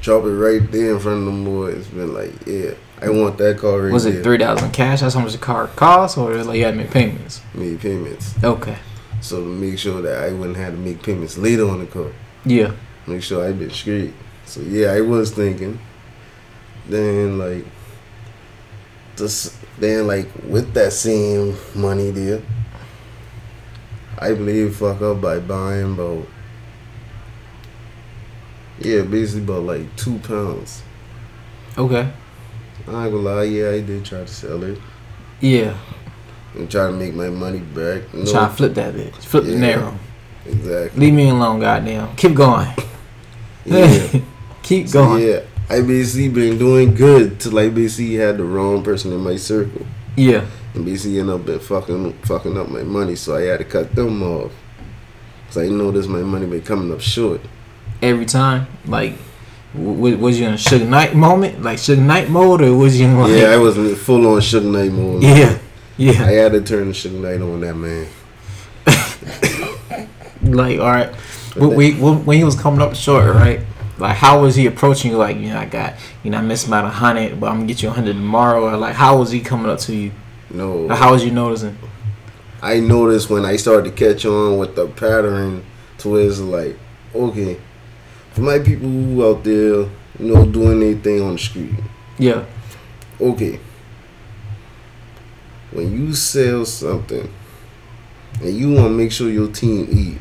drop 0.00 0.24
it 0.24 0.28
right 0.28 0.70
there 0.72 0.94
in 0.94 1.00
front 1.00 1.20
of 1.20 1.26
them 1.26 1.44
boys. 1.44 1.86
Been 1.88 2.14
like, 2.14 2.32
yeah, 2.46 2.72
I 3.02 3.10
want 3.10 3.38
that 3.38 3.58
car 3.58 3.72
right 3.72 3.82
there. 3.82 3.92
was 3.92 4.06
it 4.06 4.22
three 4.22 4.38
dollars 4.38 4.62
cash? 4.72 5.00
That's 5.00 5.14
how 5.14 5.20
much 5.20 5.32
the 5.32 5.38
car 5.38 5.66
cost, 5.68 6.16
or 6.18 6.42
like 6.42 6.58
you 6.58 6.64
had 6.64 6.72
to 6.72 6.76
make 6.78 6.90
payments? 6.90 7.42
Made 7.54 7.80
payments. 7.80 8.42
Okay. 8.42 8.78
So 9.20 9.40
to 9.40 9.46
make 9.46 9.78
sure 9.78 10.00
that 10.00 10.22
I 10.22 10.32
wouldn't 10.32 10.56
have 10.56 10.72
to 10.72 10.78
make 10.78 11.02
payments 11.02 11.36
later 11.36 11.68
on 11.68 11.80
the 11.80 11.86
car. 11.86 12.10
Yeah. 12.44 12.72
Make 13.06 13.22
sure 13.22 13.46
I 13.46 13.52
been 13.52 13.70
straight. 13.70 14.14
So 14.46 14.62
yeah, 14.62 14.92
I 14.92 15.02
was 15.02 15.30
thinking. 15.32 15.78
then 16.88 17.38
like 17.38 17.64
this 19.20 19.56
then 19.78 20.06
like 20.06 20.28
with 20.48 20.74
that 20.74 20.92
same 20.92 21.56
money 21.74 22.10
there, 22.10 22.42
I 24.18 24.34
believe 24.34 24.76
fuck 24.76 25.00
up 25.02 25.20
by 25.20 25.38
buying 25.38 25.92
about 25.94 26.26
yeah, 28.80 29.02
basically 29.02 29.42
about 29.44 29.62
like 29.64 29.96
two 29.96 30.18
pounds. 30.20 30.82
Okay. 31.76 32.10
I 32.88 33.04
ain't 33.04 33.12
gonna 33.12 33.16
lie, 33.16 33.42
yeah, 33.44 33.70
I 33.70 33.80
did 33.80 34.04
try 34.04 34.20
to 34.20 34.26
sell 34.26 34.62
it 34.64 34.78
Yeah. 35.40 35.74
and 36.54 36.70
try 36.70 36.86
to 36.86 36.92
make 36.92 37.14
my 37.14 37.28
money 37.28 37.60
back. 37.60 38.12
Know? 38.14 38.30
Try 38.30 38.48
to 38.48 38.54
flip 38.54 38.74
that 38.74 38.94
bitch. 38.94 39.14
Flip 39.16 39.44
the 39.44 39.52
Yeah. 39.52 39.58
narrow. 39.58 39.98
Exactly. 40.46 41.00
Leave 41.06 41.14
me 41.14 41.28
alone, 41.28 41.60
goddamn. 41.60 42.14
Keep 42.16 42.34
going. 42.34 42.68
Yeah. 43.66 44.20
Keep 44.62 44.88
So, 44.88 45.04
going. 45.04 45.22
yeah, 45.22 45.40
I 45.70 45.80
basically 45.82 46.28
been 46.28 46.58
doing 46.58 46.94
good 46.94 47.38
till 47.40 47.56
I 47.58 47.68
basically 47.68 48.14
had 48.16 48.38
the 48.38 48.44
wrong 48.44 48.82
person 48.82 49.12
in 49.12 49.20
my 49.20 49.36
circle. 49.36 49.86
Yeah. 50.16 50.44
And 50.74 50.84
basically 50.84 51.20
end 51.20 51.30
up 51.30 51.46
been 51.46 51.60
fucking 51.60 52.12
fucking 52.24 52.58
up 52.58 52.68
my 52.68 52.82
money, 52.82 53.14
so 53.14 53.36
I 53.36 53.42
had 53.42 53.58
to 53.58 53.64
cut 53.64 53.94
them 53.94 54.22
off. 54.22 54.52
Cause 55.46 55.58
I 55.58 55.68
noticed 55.68 56.08
my 56.08 56.20
money 56.22 56.46
been 56.46 56.62
coming 56.62 56.92
up 56.92 57.00
short. 57.00 57.40
Every 58.02 58.26
time. 58.26 58.66
Like, 58.86 59.14
w- 59.74 60.16
was 60.16 60.38
you 60.38 60.46
in 60.46 60.54
a 60.54 60.56
Suge 60.56 60.86
Knight 60.88 61.14
moment? 61.14 61.62
Like 61.62 61.78
Suge 61.78 61.98
Knight 62.00 62.28
mode? 62.30 62.62
Or 62.62 62.76
was 62.76 62.98
you 63.00 63.06
in 63.06 63.18
like. 63.18 63.30
yeah, 63.32 63.50
I 63.50 63.56
was 63.56 63.76
in 63.78 63.94
full 63.96 64.26
on 64.26 64.40
Suge 64.40 64.64
Knight 64.70 64.92
mode. 64.92 65.22
Yeah. 65.22 65.58
Yeah. 65.96 66.24
I 66.24 66.32
had 66.32 66.52
to 66.52 66.60
turn 66.62 66.88
the 66.88 66.94
Suge 66.94 67.12
Knight 67.20 67.40
on 67.40 67.60
that 67.60 67.74
man. 67.74 68.06
Like, 70.42 70.80
all 70.80 70.86
right. 70.86 71.14
We, 71.54 71.92
when 71.92 72.38
he 72.38 72.44
was 72.44 72.58
coming 72.58 72.80
up 72.80 72.94
short, 72.96 73.34
right? 73.34 73.60
Like, 74.00 74.16
how 74.16 74.40
was 74.42 74.56
he 74.56 74.66
approaching 74.66 75.10
you? 75.12 75.18
Like, 75.18 75.36
you 75.36 75.48
know, 75.50 75.58
I 75.58 75.66
got, 75.66 75.94
you 76.22 76.30
know, 76.30 76.38
I 76.38 76.42
missed 76.42 76.66
about 76.66 76.84
a 76.86 76.88
hundred, 76.90 77.38
but 77.38 77.48
I'm 77.48 77.56
gonna 77.58 77.66
get 77.66 77.82
you 77.82 77.88
a 77.90 77.92
hundred 77.92 78.14
tomorrow. 78.14 78.68
Or 78.68 78.76
like, 78.76 78.94
how 78.94 79.18
was 79.18 79.30
he 79.30 79.40
coming 79.40 79.70
up 79.70 79.78
to 79.80 79.94
you? 79.94 80.12
No, 80.50 80.88
how 80.88 81.12
was 81.12 81.24
you 81.24 81.30
noticing? 81.30 81.76
I 82.62 82.80
noticed 82.80 83.30
when 83.30 83.44
I 83.44 83.56
started 83.56 83.84
to 83.84 84.04
catch 84.04 84.24
on 84.26 84.58
with 84.58 84.74
the 84.74 84.86
pattern 84.86 85.64
to 85.98 86.08
where 86.08 86.22
it's 86.26 86.40
like, 86.40 86.76
okay, 87.14 87.58
for 88.32 88.40
my 88.42 88.58
people 88.58 88.88
who 88.88 89.26
out 89.26 89.44
there, 89.44 89.52
you 90.18 90.34
know, 90.34 90.44
doing 90.44 90.82
anything 90.82 91.22
on 91.22 91.32
the 91.34 91.38
street, 91.38 91.72
Yeah. 92.18 92.44
okay, 93.20 93.58
when 95.70 95.92
you 95.92 96.14
sell 96.14 96.64
something 96.64 97.32
and 98.42 98.56
you 98.56 98.72
want 98.72 98.86
to 98.86 98.90
make 98.90 99.12
sure 99.12 99.30
your 99.30 99.48
team 99.48 99.86
eat, 99.90 100.18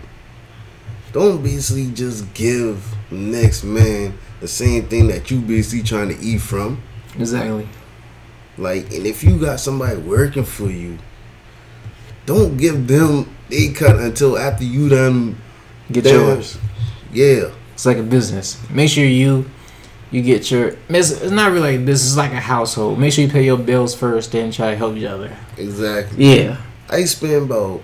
don't 1.12 1.42
basically 1.42 1.92
just 1.92 2.34
give 2.34 2.96
next 3.12 3.64
man 3.64 4.18
the 4.40 4.48
same 4.48 4.84
thing 4.88 5.08
that 5.08 5.30
you 5.32 5.40
basically 5.42 5.84
trying 5.84 6.10
to 6.10 6.20
eat 6.20 6.40
from. 6.42 6.82
Exactly. 7.18 7.68
Like, 8.58 8.92
and 8.94 9.06
if 9.06 9.24
you 9.24 9.38
got 9.40 9.60
somebody 9.60 9.98
working 9.98 10.44
for 10.44 10.70
you, 10.70 10.98
don't 12.26 12.58
give 12.58 12.88
them 12.88 13.34
a 13.52 13.72
cut 13.74 13.98
until 13.98 14.38
after 14.38 14.64
you 14.64 14.90
done. 14.90 15.38
Get 15.92 16.04
Damn. 16.04 16.14
yours. 16.28 16.58
Yeah, 17.12 17.52
It's 17.74 17.86
like 17.86 17.98
a 17.98 18.04
business. 18.04 18.60
Make 18.70 18.90
sure 18.90 19.04
you 19.06 19.50
you 20.12 20.22
get 20.22 20.52
your. 20.52 20.76
It's, 20.90 21.10
it's 21.12 21.32
not 21.32 21.52
really 21.52 21.78
like 21.78 21.86
this. 21.86 22.06
It's 22.06 22.18
like 22.18 22.32
a 22.32 22.40
household. 22.40 23.00
Make 23.00 23.14
sure 23.14 23.24
you 23.26 23.32
pay 23.32 23.44
your 23.46 23.58
bills 23.58 23.96
first, 23.96 24.32
then 24.32 24.52
try 24.52 24.72
to 24.72 24.78
help 24.78 24.96
each 24.96 25.06
other. 25.06 25.36
exactly. 25.58 26.44
Yeah. 26.44 26.58
I 26.90 27.06
spent 27.06 27.44
about 27.44 27.82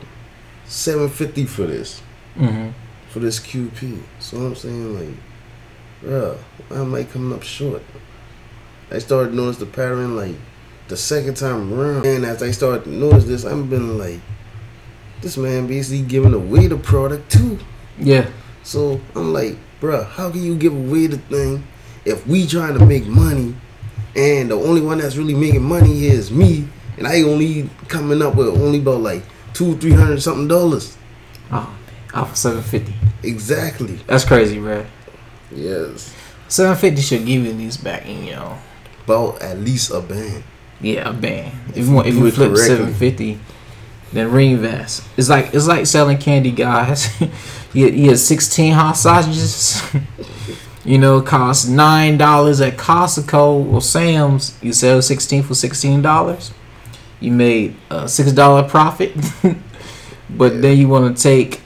seven 0.65 1.09
fifty 1.09 1.45
for 1.45 1.65
this 1.67 2.01
hmm 2.35 2.69
for 3.15 3.19
this 3.21 3.39
QP. 3.39 4.01
So 4.19 4.35
I'm 4.35 4.55
saying 4.55 4.93
like, 4.93 5.17
bruh, 6.03 6.35
why 6.67 6.77
am 6.79 6.93
I 6.93 7.05
coming 7.05 7.33
up 7.33 7.43
short? 7.43 7.81
I 8.91 8.99
started 8.99 9.29
to 9.29 9.35
notice 9.37 9.55
the 9.55 9.65
pattern 9.65 10.17
like 10.17 10.35
the 10.89 10.97
second 10.97 11.37
time 11.37 11.73
around, 11.73 12.05
and 12.05 12.25
as 12.25 12.43
I 12.43 12.51
started 12.51 12.83
to 12.83 12.89
notice 12.89 13.23
this, 13.23 13.45
I've 13.45 13.69
been 13.69 13.97
like, 13.97 14.19
this 15.21 15.37
man 15.37 15.65
basically 15.65 16.01
giving 16.05 16.33
away 16.33 16.67
the 16.67 16.75
product 16.75 17.31
too. 17.31 17.57
Yeah. 17.97 18.29
So 18.63 18.99
I'm 19.15 19.31
like, 19.31 19.55
bruh, 19.79 20.05
how 20.05 20.29
can 20.29 20.43
you 20.43 20.57
give 20.57 20.75
away 20.75 21.07
the 21.07 21.17
thing 21.17 21.65
if 22.03 22.27
we 22.27 22.45
trying 22.45 22.77
to 22.77 22.85
make 22.85 23.05
money 23.05 23.55
and 24.17 24.51
the 24.51 24.55
only 24.55 24.81
one 24.81 24.97
that's 24.97 25.15
really 25.15 25.35
making 25.35 25.63
money 25.63 26.07
is 26.07 26.31
me 26.31 26.67
and 26.97 27.07
I 27.07 27.21
only 27.21 27.69
coming 27.87 28.21
up 28.21 28.35
with 28.35 28.49
only 28.49 28.79
about 28.79 28.99
like 28.99 29.23
two, 29.53 29.77
three 29.77 29.93
hundred 29.93 30.21
something 30.21 30.49
dollars. 30.49 30.97
Oh, 31.49 31.73
off 32.13 32.31
of 32.31 32.37
seven 32.37 32.61
fifty. 32.61 32.93
Exactly. 33.25 33.95
That's 34.07 34.25
crazy, 34.25 34.59
bro. 34.59 34.85
Yes. 35.51 36.13
Seven 36.47 36.75
fifty 36.77 37.01
should 37.01 37.25
give 37.25 37.43
you 37.43 37.53
these 37.53 37.77
back 37.77 38.05
in, 38.05 38.25
you 38.25 38.33
know. 38.33 38.57
About 39.03 39.41
at 39.41 39.59
least 39.59 39.91
a 39.91 40.01
band. 40.01 40.43
Yeah, 40.79 41.09
a 41.09 41.13
band. 41.13 41.53
If 41.75 41.87
you 41.87 41.91
want, 41.91 42.07
if 42.07 42.15
do 42.15 42.25
you 42.25 42.31
flip 42.31 42.55
seven 42.57 42.93
fifty, 42.93 43.39
then 44.13 44.31
reinvest. 44.31 45.03
It's 45.17 45.29
like 45.29 45.53
it's 45.53 45.67
like 45.67 45.85
selling 45.85 46.17
candy, 46.17 46.51
guys. 46.51 47.09
you, 47.21 47.85
get, 47.85 47.93
you 47.93 48.09
get 48.09 48.17
sixteen 48.17 48.73
hot 48.73 48.93
sausages. 48.93 49.81
you 50.85 50.97
know, 50.97 51.19
it 51.19 51.25
costs 51.25 51.67
nine 51.67 52.17
dollars 52.17 52.61
at 52.61 52.77
Costco 52.77 53.73
or 53.73 53.81
Sam's. 53.81 54.57
You 54.61 54.73
sell 54.73 55.01
sixteen 55.01 55.43
for 55.43 55.55
sixteen 55.55 56.01
dollars. 56.01 56.53
You 57.19 57.31
made 57.31 57.75
a 57.89 58.07
six 58.07 58.31
dollar 58.31 58.67
profit. 58.67 59.13
but 60.29 60.61
then 60.61 60.77
you 60.77 60.87
want 60.87 61.15
to 61.15 61.21
take 61.23 61.61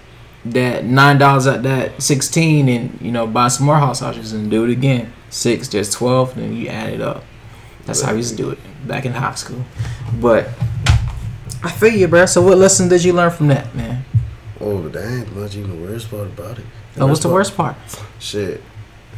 that 0.45 0.85
nine 0.85 1.17
dollars 1.17 1.47
at 1.47 1.63
that 1.63 2.01
sixteen 2.01 2.69
and 2.69 2.99
you 3.01 3.11
know 3.11 3.27
buy 3.27 3.47
some 3.49 3.65
more 3.65 3.77
hot 3.77 3.97
sausages 3.97 4.33
and 4.33 4.49
do 4.49 4.63
it 4.65 4.71
again. 4.71 5.13
Six, 5.29 5.67
just 5.67 5.93
twelve, 5.93 6.35
then 6.35 6.55
you 6.55 6.67
add 6.69 6.93
it 6.93 7.01
up. 7.01 7.23
That's 7.85 8.01
how 8.01 8.11
we 8.11 8.17
used 8.17 8.31
to 8.31 8.37
do 8.37 8.51
it 8.51 8.59
back 8.87 9.05
in 9.05 9.13
high 9.13 9.35
school. 9.35 9.63
But 10.19 10.49
I 11.63 11.71
feel 11.71 11.93
you, 11.93 12.07
bro. 12.07 12.25
So 12.25 12.41
what 12.41 12.57
lesson 12.57 12.87
did 12.87 13.03
you 13.03 13.13
learn 13.13 13.31
from 13.31 13.47
that, 13.47 13.73
man? 13.75 14.05
Oh, 14.61 14.87
that 14.89 15.05
ain't 15.05 15.35
much 15.35 15.55
even 15.55 15.69
the 15.69 15.87
worst 15.87 16.09
part 16.09 16.27
about 16.27 16.59
it. 16.59 16.65
Oh, 16.97 17.07
what's 17.07 17.21
the 17.21 17.29
worst 17.29 17.55
part? 17.55 17.75
Shit. 18.19 18.61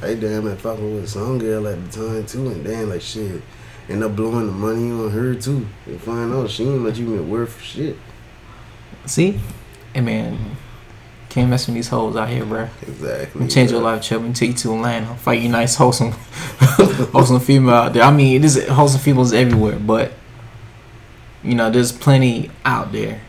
I 0.02 0.16
damn 0.16 0.48
it 0.48 0.60
fucking 0.60 0.96
with 0.96 1.10
some 1.10 1.38
girl 1.38 1.68
at 1.68 1.92
the 1.92 1.92
time 1.92 2.26
too 2.26 2.50
and 2.50 2.66
then 2.66 2.90
like 2.90 3.02
shit. 3.02 3.42
End 3.90 4.04
up 4.04 4.16
blowing 4.16 4.48
the 4.48 4.52
money 4.52 4.90
on 4.90 5.12
her 5.12 5.36
too. 5.36 5.68
And 5.86 6.02
find 6.02 6.34
out 6.34 6.50
she 6.50 6.64
ain't 6.64 6.82
much 6.82 7.00
even 7.00 7.30
worth 7.30 7.62
shit. 7.62 7.98
See, 9.06 9.40
hey 9.94 10.02
man, 10.02 10.58
can't 11.32 11.50
mess 11.50 11.66
with 11.66 11.76
these 11.76 11.88
hoes 11.88 12.18
out 12.18 12.28
here, 12.28 12.44
bro. 12.46 12.68
Exactly. 12.82 13.48
Change 13.48 13.72
your 13.72 13.82
life, 13.82 14.02
Chubb, 14.02 14.24
and 14.26 14.36
take 14.36 14.50
you 14.50 14.56
to 14.58 14.74
Atlanta. 14.76 15.16
Fight 15.16 15.42
you 15.42 15.48
nice, 15.48 15.76
wholesome, 15.76 16.12
wholesome 17.14 17.40
female 17.40 17.74
out 17.74 17.94
there. 17.94 18.04
I 18.04 18.12
mean, 18.12 18.42
there's 18.42 18.68
wholesome 18.68 19.00
females 19.00 19.32
everywhere, 19.32 19.80
but 19.80 20.12
you 21.42 21.56
know, 21.56 21.70
there's 21.72 21.94
plenty 21.94 22.52
out 22.66 22.92
there, 22.92 23.22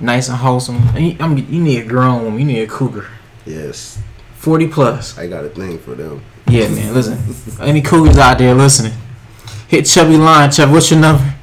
nice 0.00 0.28
and 0.28 0.36
wholesome. 0.38 0.76
And 0.96 1.06
you, 1.06 1.16
I 1.20 1.28
mean, 1.28 1.46
you 1.48 1.60
need 1.62 1.84
a 1.84 1.86
grown 1.86 2.24
woman. 2.24 2.40
You 2.40 2.44
need 2.46 2.62
a 2.62 2.66
cougar, 2.66 3.06
Yes. 3.46 4.00
forty 4.34 4.66
plus. 4.66 5.16
I 5.16 5.28
got 5.28 5.44
a 5.44 5.48
thing 5.48 5.78
for 5.78 5.94
them. 5.94 6.20
Yeah, 6.48 6.68
man. 6.68 6.92
Listen, 6.92 7.18
any 7.60 7.82
cougars 7.82 8.18
out 8.18 8.38
there 8.38 8.52
listening, 8.54 8.94
hit 9.68 9.86
Chubby 9.86 10.16
line. 10.16 10.50
Chubby, 10.50 10.72
what's 10.72 10.90
your 10.90 10.98
number? 10.98 11.34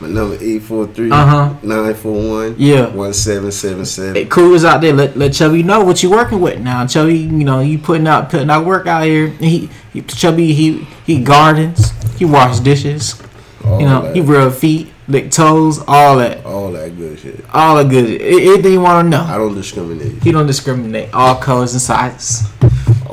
My 0.00 0.08
number 0.08 0.34
843 0.36 1.10
Uh-huh. 1.10 1.54
941 1.62 2.54
Yeah. 2.58 2.86
1777. 2.88 4.14
Hey, 4.14 4.24
cougars 4.24 4.64
out 4.64 4.80
there, 4.80 4.92
let, 4.94 5.16
let 5.16 5.32
Chubby 5.34 5.62
know 5.62 5.84
what 5.84 6.02
you're 6.02 6.10
working 6.12 6.40
with 6.40 6.60
now. 6.60 6.86
Chubby, 6.86 7.18
you 7.18 7.44
know, 7.44 7.60
you 7.60 7.78
putting 7.78 8.06
out 8.06 8.30
putting 8.30 8.48
out 8.50 8.64
work 8.64 8.86
out 8.86 9.04
here. 9.04 9.28
He, 9.28 9.68
he 9.92 10.00
Chubby, 10.02 10.52
he 10.54 10.86
he 11.04 11.22
gardens, 11.22 11.90
he 12.18 12.24
wash 12.24 12.60
dishes. 12.60 13.20
All 13.64 13.78
You 13.78 13.86
know, 13.86 14.02
that, 14.02 14.14
he 14.16 14.22
rub 14.22 14.54
feet, 14.54 14.88
lick 15.06 15.30
toes, 15.30 15.84
all 15.86 16.16
that, 16.16 16.46
all 16.46 16.72
that 16.72 16.96
good 16.96 17.18
shit. 17.18 17.44
all 17.52 17.76
the 17.76 17.84
good, 17.84 18.08
shit. 18.08 18.22
anything 18.22 18.72
you 18.72 18.80
want 18.80 19.04
to 19.04 19.10
know. 19.10 19.22
I 19.22 19.36
don't 19.36 19.54
discriminate. 19.54 20.22
He 20.22 20.32
don't 20.32 20.46
discriminate, 20.46 21.12
all 21.12 21.34
colors 21.36 21.72
and 21.74 21.82
sizes. 21.82 22.48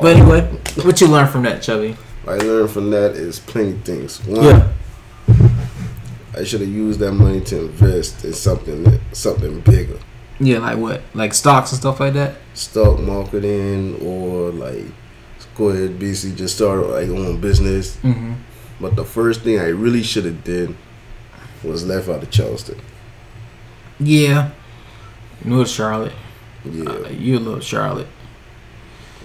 But 0.00 0.16
anyway, 0.16 0.40
what 0.84 1.00
you 1.02 1.08
learn 1.08 1.26
from 1.28 1.42
that, 1.42 1.60
Chubby? 1.60 1.96
What 2.24 2.40
I 2.40 2.46
learned 2.46 2.70
from 2.70 2.88
that 2.92 3.10
is 3.12 3.40
plenty 3.40 3.72
things. 3.84 4.24
One, 4.24 4.42
Yeah, 4.42 4.68
I 6.38 6.44
should 6.44 6.60
have 6.60 6.70
used 6.70 7.00
that 7.00 7.12
money 7.12 7.40
to 7.42 7.60
invest 7.66 8.24
in 8.24 8.32
something 8.32 9.00
something 9.12 9.60
bigger. 9.60 9.98
yeah, 10.40 10.58
like 10.58 10.78
what, 10.78 11.02
like 11.14 11.34
stocks 11.34 11.72
and 11.72 11.80
stuff 11.80 12.00
like 12.00 12.14
that. 12.14 12.36
Stock 12.54 13.00
marketing 13.00 13.98
or 14.02 14.50
like 14.50 14.84
go 15.56 15.70
ahead 15.70 15.98
basically 15.98 16.36
just 16.36 16.56
start 16.56 16.78
like 16.86 17.08
own 17.08 17.40
business. 17.40 17.96
hmm 17.96 18.34
But 18.80 18.94
the 18.96 19.04
first 19.04 19.42
thing 19.42 19.58
I 19.58 19.68
really 19.68 20.02
should 20.02 20.24
have 20.24 20.44
did 20.44 20.76
was 21.64 21.84
left 21.84 22.08
out 22.08 22.22
of 22.22 22.30
Charleston. 22.30 22.78
Yeah, 23.98 24.50
know 25.44 25.64
Charlotte. 25.64 26.12
Yeah. 26.64 26.90
Uh, 26.90 27.08
you 27.08 27.38
love 27.40 27.64
Charlotte. 27.64 28.06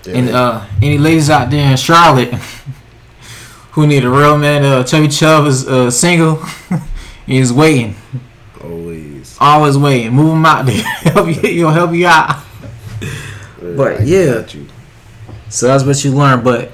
And 0.08 0.29
uh, 0.29 0.65
any 0.82 0.98
ladies 0.98 1.29
out 1.29 1.50
there 1.50 1.72
in 1.72 1.77
Charlotte 1.77 2.34
who 3.74 3.88
need 3.88 4.03
a 4.03 4.10
real 4.10 4.38
man, 4.38 4.63
uh, 4.65 4.84
Chubby 4.84 5.08
Chubb 5.08 5.46
is 5.46 5.67
uh, 5.67 5.89
single. 5.91 6.41
He's 7.25 7.53
waiting, 7.53 7.95
always. 8.61 9.37
always 9.39 9.77
waiting. 9.77 10.11
Move 10.13 10.33
him 10.33 10.45
out 10.45 10.65
there. 10.65 10.81
help 10.83 11.27
you, 11.27 11.33
he'll 11.33 11.69
help 11.69 11.93
you 11.93 12.07
out. 12.07 12.43
But, 13.61 14.01
I 14.01 14.03
yeah. 14.03 14.45
So 15.49 15.67
that's 15.67 15.83
what 15.85 16.03
you 16.03 16.11
learn. 16.11 16.43
But 16.43 16.71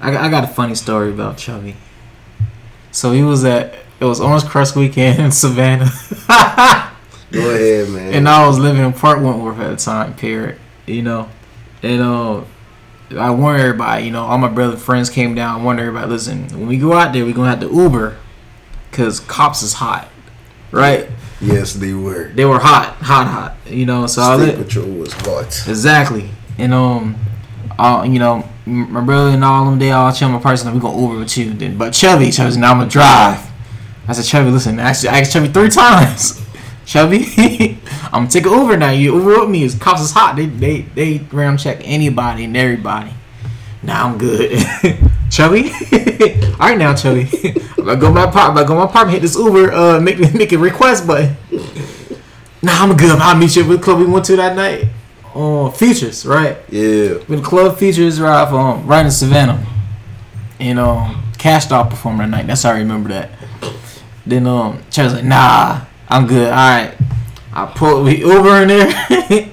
I, 0.00 0.10
got- 0.12 0.24
I 0.24 0.30
got 0.30 0.44
a 0.44 0.48
funny 0.48 0.74
story 0.74 1.10
about 1.10 1.36
Chubby. 1.36 1.76
So 2.90 3.12
he 3.12 3.22
was 3.22 3.44
at 3.44 3.74
it 4.00 4.04
was 4.04 4.20
Orange 4.20 4.44
Crush 4.44 4.74
weekend 4.74 5.20
in 5.20 5.30
Savannah. 5.32 5.90
Go 7.32 7.50
ahead, 7.50 7.88
man. 7.90 8.14
and 8.14 8.28
I 8.28 8.46
was 8.46 8.58
living 8.58 8.84
in 8.84 8.92
Park 8.92 9.20
Wentworth 9.20 9.58
at 9.58 9.70
the 9.70 9.84
time, 9.84 10.14
period. 10.14 10.58
You 10.86 11.02
know, 11.02 11.28
and 11.82 12.00
uh, 12.00 12.42
I 13.18 13.30
warned 13.32 13.60
everybody. 13.60 14.04
You 14.04 14.12
know, 14.12 14.24
all 14.24 14.38
my 14.38 14.48
brother 14.48 14.76
friends 14.76 15.10
came 15.10 15.34
down. 15.34 15.60
I 15.60 15.62
warned 15.64 15.80
everybody, 15.80 16.08
listen, 16.08 16.46
when 16.48 16.66
we 16.68 16.78
go 16.78 16.92
out 16.94 17.12
there, 17.12 17.24
we're 17.24 17.34
gonna 17.34 17.50
have 17.50 17.60
to 17.60 17.66
Uber, 17.74 18.16
cause 18.96 19.20
cops 19.20 19.62
is 19.62 19.74
hot, 19.74 20.08
right? 20.72 21.08
yes, 21.40 21.74
they 21.74 21.92
were. 21.92 22.28
They 22.28 22.44
were 22.44 22.58
hot, 22.58 22.94
hot, 22.96 23.26
hot. 23.26 23.56
You 23.66 23.86
know, 23.86 24.06
so 24.06 24.22
I 24.22 24.38
State 24.38 24.56
patrol 24.56 24.88
was 24.88 25.12
hot. 25.12 25.68
exactly. 25.68 26.30
And 26.58 26.72
um, 26.72 27.16
uh, 27.78 28.06
you 28.08 28.18
know, 28.18 28.48
my 28.64 29.00
brother 29.02 29.30
and 29.30 29.44
all 29.44 29.66
them, 29.66 29.78
they 29.78 29.92
all 29.92 30.12
chill 30.12 30.28
my 30.28 30.40
person. 30.40 30.72
We 30.74 30.80
gonna 30.80 31.00
Uber 31.00 31.18
with 31.20 31.36
you. 31.36 31.52
Then, 31.52 31.76
but 31.76 31.94
Chevy, 31.94 32.30
said, 32.30 32.56
now 32.56 32.72
I'm 32.72 32.78
gonna 32.78 32.90
drive. 32.90 33.46
I 34.08 34.12
said, 34.12 34.24
Chevy, 34.24 34.50
listen, 34.50 34.78
I 34.80 34.90
actually, 34.90 35.10
I 35.10 35.20
asked 35.20 35.32
Chevy 35.32 35.48
three 35.48 35.68
times. 35.82 36.42
Chevy, 36.86 37.26
I'm 38.04 38.10
gonna 38.10 38.28
take 38.28 38.46
an 38.46 38.52
Uber 38.52 38.76
now. 38.76 38.90
You 38.90 39.16
Uber 39.16 39.40
with 39.40 39.50
me. 39.50 39.64
It's 39.64 39.74
cops 39.74 40.00
is 40.00 40.12
hot. 40.12 40.36
They 40.36 40.46
they 40.46 40.80
they 40.82 41.18
round 41.32 41.58
check 41.58 41.80
anybody 41.82 42.44
and 42.44 42.56
everybody. 42.56 43.12
Now 43.82 44.08
I'm 44.08 44.18
good. 44.18 44.52
Chubby, 45.36 45.70
all 46.54 46.60
right 46.60 46.78
now, 46.78 46.94
Chubby. 46.94 47.28
I'm 47.76 47.84
gonna 47.84 47.96
go 47.96 48.10
my 48.10 48.24
apartment. 48.24 48.38
I'm 48.48 48.54
gonna 48.54 48.68
go 48.68 48.74
my 48.76 48.84
apartment. 48.84 49.16
Hit 49.16 49.20
this 49.20 49.36
Uber. 49.36 49.70
Uh, 49.70 50.00
make 50.00 50.18
make 50.34 50.50
a 50.52 50.56
request 50.56 51.06
button. 51.06 51.36
Nah, 52.62 52.72
I'm 52.82 52.96
good. 52.96 53.18
I'll 53.18 53.36
meet 53.36 53.54
you 53.54 53.62
at 53.62 53.68
the 53.68 53.76
club 53.76 53.98
we 53.98 54.06
went 54.06 54.24
to 54.24 54.36
that 54.36 54.56
night. 54.56 54.86
Oh, 55.34 55.70
Features, 55.72 56.24
right? 56.24 56.56
Yeah. 56.70 57.18
With 57.28 57.44
club 57.44 57.76
features 57.76 58.18
right 58.18 58.50
um 58.50 58.86
right 58.86 59.04
in 59.04 59.12
Savannah. 59.12 59.62
And 60.58 60.78
um 60.78 61.22
Cash 61.36 61.66
Doll 61.66 61.84
performed 61.84 62.20
that 62.20 62.30
night. 62.30 62.46
That's 62.46 62.62
how 62.62 62.70
I 62.70 62.78
remember 62.78 63.10
that. 63.10 63.28
Then 64.24 64.46
um 64.46 64.82
Charles 64.90 65.12
like, 65.12 65.24
nah, 65.24 65.82
I'm 66.08 66.26
good. 66.26 66.48
Alright. 66.48 66.94
I 67.52 67.66
pull 67.76 68.04
we 68.04 68.24
Uber 68.24 68.62
in 68.62 68.68
there. 68.68 69.50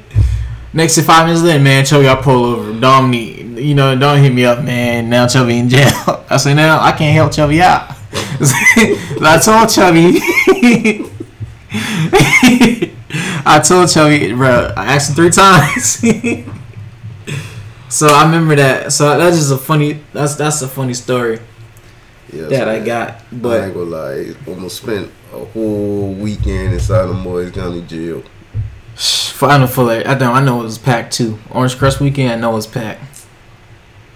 Next 0.72 0.96
to 0.96 1.04
five 1.04 1.28
minutes 1.28 1.44
later, 1.44 1.62
man, 1.62 1.84
Chubby, 1.84 2.08
I 2.08 2.16
pull 2.16 2.46
over. 2.46 3.02
Me 3.06 3.43
you 3.58 3.76
know, 3.76 3.98
don't 3.98 4.20
hit 4.22 4.34
me 4.34 4.46
up, 4.46 4.64
man. 4.64 5.10
Now 5.10 5.28
Chubby 5.28 5.58
in 5.60 5.70
jail. 5.70 5.90
I 6.30 6.38
say 6.38 6.54
now 6.54 6.80
I 6.82 6.92
can't 6.92 7.14
help 7.16 7.32
Chubby 7.32 7.62
out. 7.62 7.96
I 8.16 9.40
told 9.44 9.70
Chubby 9.70 10.20
I 13.46 13.60
told 13.60 13.90
Chubby, 13.90 14.34
bro, 14.34 14.72
I 14.78 14.94
asked 14.96 15.10
him 15.10 15.16
three 15.16 15.30
times. 15.32 16.00
so 17.90 18.08
I 18.08 18.24
remember 18.26 18.56
that. 18.56 18.92
So 18.94 19.18
that's 19.18 19.38
just 19.38 19.52
a 19.52 19.58
funny. 19.58 20.00
That's 20.14 20.36
that's 20.36 20.62
a 20.62 20.68
funny 20.68 20.94
story 20.94 21.40
Yes, 22.32 22.50
that 22.50 22.68
I 22.70 22.78
man. 22.80 22.86
got. 22.86 23.10
I 23.10 23.14
ain't 23.34 23.42
But 23.42 23.70
gonna 23.74 23.86
lie. 23.86 24.34
Almost 24.48 24.78
spent 24.82 25.12
a 25.34 25.44
whole 25.46 26.14
weekend 26.14 26.74
inside 26.74 27.10
of 27.10 27.16
Moyes 27.16 27.54
County 27.54 27.82
Jail. 27.82 28.24
Final 28.96 29.68
Fuller, 29.68 30.04
I 30.06 30.14
don't. 30.14 30.36
I 30.36 30.44
know 30.44 30.62
it 30.62 30.64
was 30.66 30.78
packed 30.78 31.14
too. 31.14 31.40
Orange 31.52 31.78
Crush 31.78 32.00
weekend, 32.00 32.32
I 32.32 32.36
know 32.36 32.52
it 32.52 32.56
was 32.56 32.68
packed. 32.68 33.02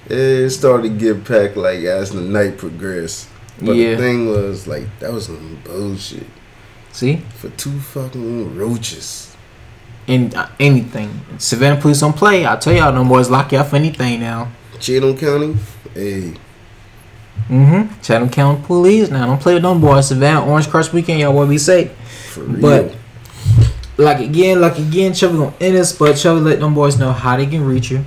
It 0.10 0.50
started 0.52 0.84
to 0.84 0.90
get 0.98 1.26
packed 1.26 1.58
like 1.58 1.80
as 1.80 2.12
the 2.12 2.22
night 2.22 2.58
progressed. 2.58 3.28
But 3.62 3.76
Yeah. 3.76 3.92
the 3.92 3.98
thing 3.98 4.28
was 4.28 4.68
like 4.68 4.86
that 5.00 5.12
was 5.12 5.26
some 5.26 5.58
bullshit 5.64 6.28
See, 6.92 7.22
for 7.36 7.50
two 7.50 7.80
fucking 7.80 8.56
roaches. 8.58 9.36
in 10.08 10.34
uh, 10.36 10.48
anything, 10.60 11.10
Savannah 11.38 11.80
police 11.82 12.00
don't 12.00 12.16
play. 12.16 12.46
I 12.46 12.56
tell 12.56 12.74
y'all, 12.74 12.94
no 12.94 13.04
more. 13.04 13.18
boys 13.18 13.30
lock 13.30 13.52
you 13.52 13.58
up 13.58 13.68
for 13.68 13.76
anything 13.76 14.20
now. 14.22 14.48
Chatham 14.80 15.18
County, 15.18 15.56
hey, 15.94 16.34
Mm-hmm. 17.50 18.02
Chatham 18.02 18.30
County 18.30 18.62
Police 18.66 19.10
now 19.10 19.26
don't 19.26 19.40
play 19.40 19.54
with 19.54 19.64
no 19.64 19.78
boys. 19.78 20.08
Savannah 20.08 20.46
Orange 20.46 20.70
Crush 20.70 20.92
weekend, 20.92 21.20
y'all 21.20 21.34
will 21.36 21.48
be 21.48 21.58
safe. 21.58 21.92
for 22.32 22.42
real. 22.42 22.62
But 22.62 22.96
like 23.98 24.20
again, 24.20 24.60
like 24.62 24.78
again, 24.78 25.14
Chubby 25.14 25.38
gonna 25.38 25.54
end 25.62 25.76
this, 25.76 25.92
but 25.94 26.14
Chubby 26.16 26.42
let 26.42 26.60
them 26.60 26.74
boys 26.74 26.98
know 27.00 27.12
how 27.12 27.38
they 27.38 27.46
can 27.46 27.64
reach 27.66 27.90
you. 27.92 28.04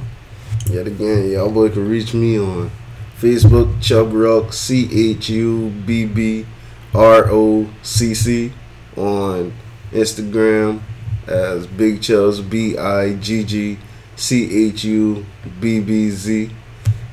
Yet 0.70 0.87
again, 0.87 1.28
y'all 1.33 1.50
boy 1.50 1.68
can 1.70 1.88
reach 1.88 2.14
me 2.14 2.38
on 2.38 2.70
Facebook, 3.18 3.83
Chubb 3.83 4.12
Rocc, 4.12 4.52
C 4.52 5.11
H 5.11 5.28
U 5.30 5.68
B 5.85 6.06
B 6.06 6.46
R 6.94 7.26
O 7.28 7.68
C 7.83 8.14
C, 8.14 8.52
on 8.96 9.52
Instagram 9.90 10.80
as 11.26 11.66
Bigg 11.66 11.98
Chubbz, 11.98 12.48
B 12.48 12.78
I 12.78 13.14
G 13.14 13.42
G 13.42 13.78
C 14.14 14.68
H 14.68 14.85
U 14.85 15.26
B 15.61 15.80
B 15.80 16.09
Z, 16.09 16.50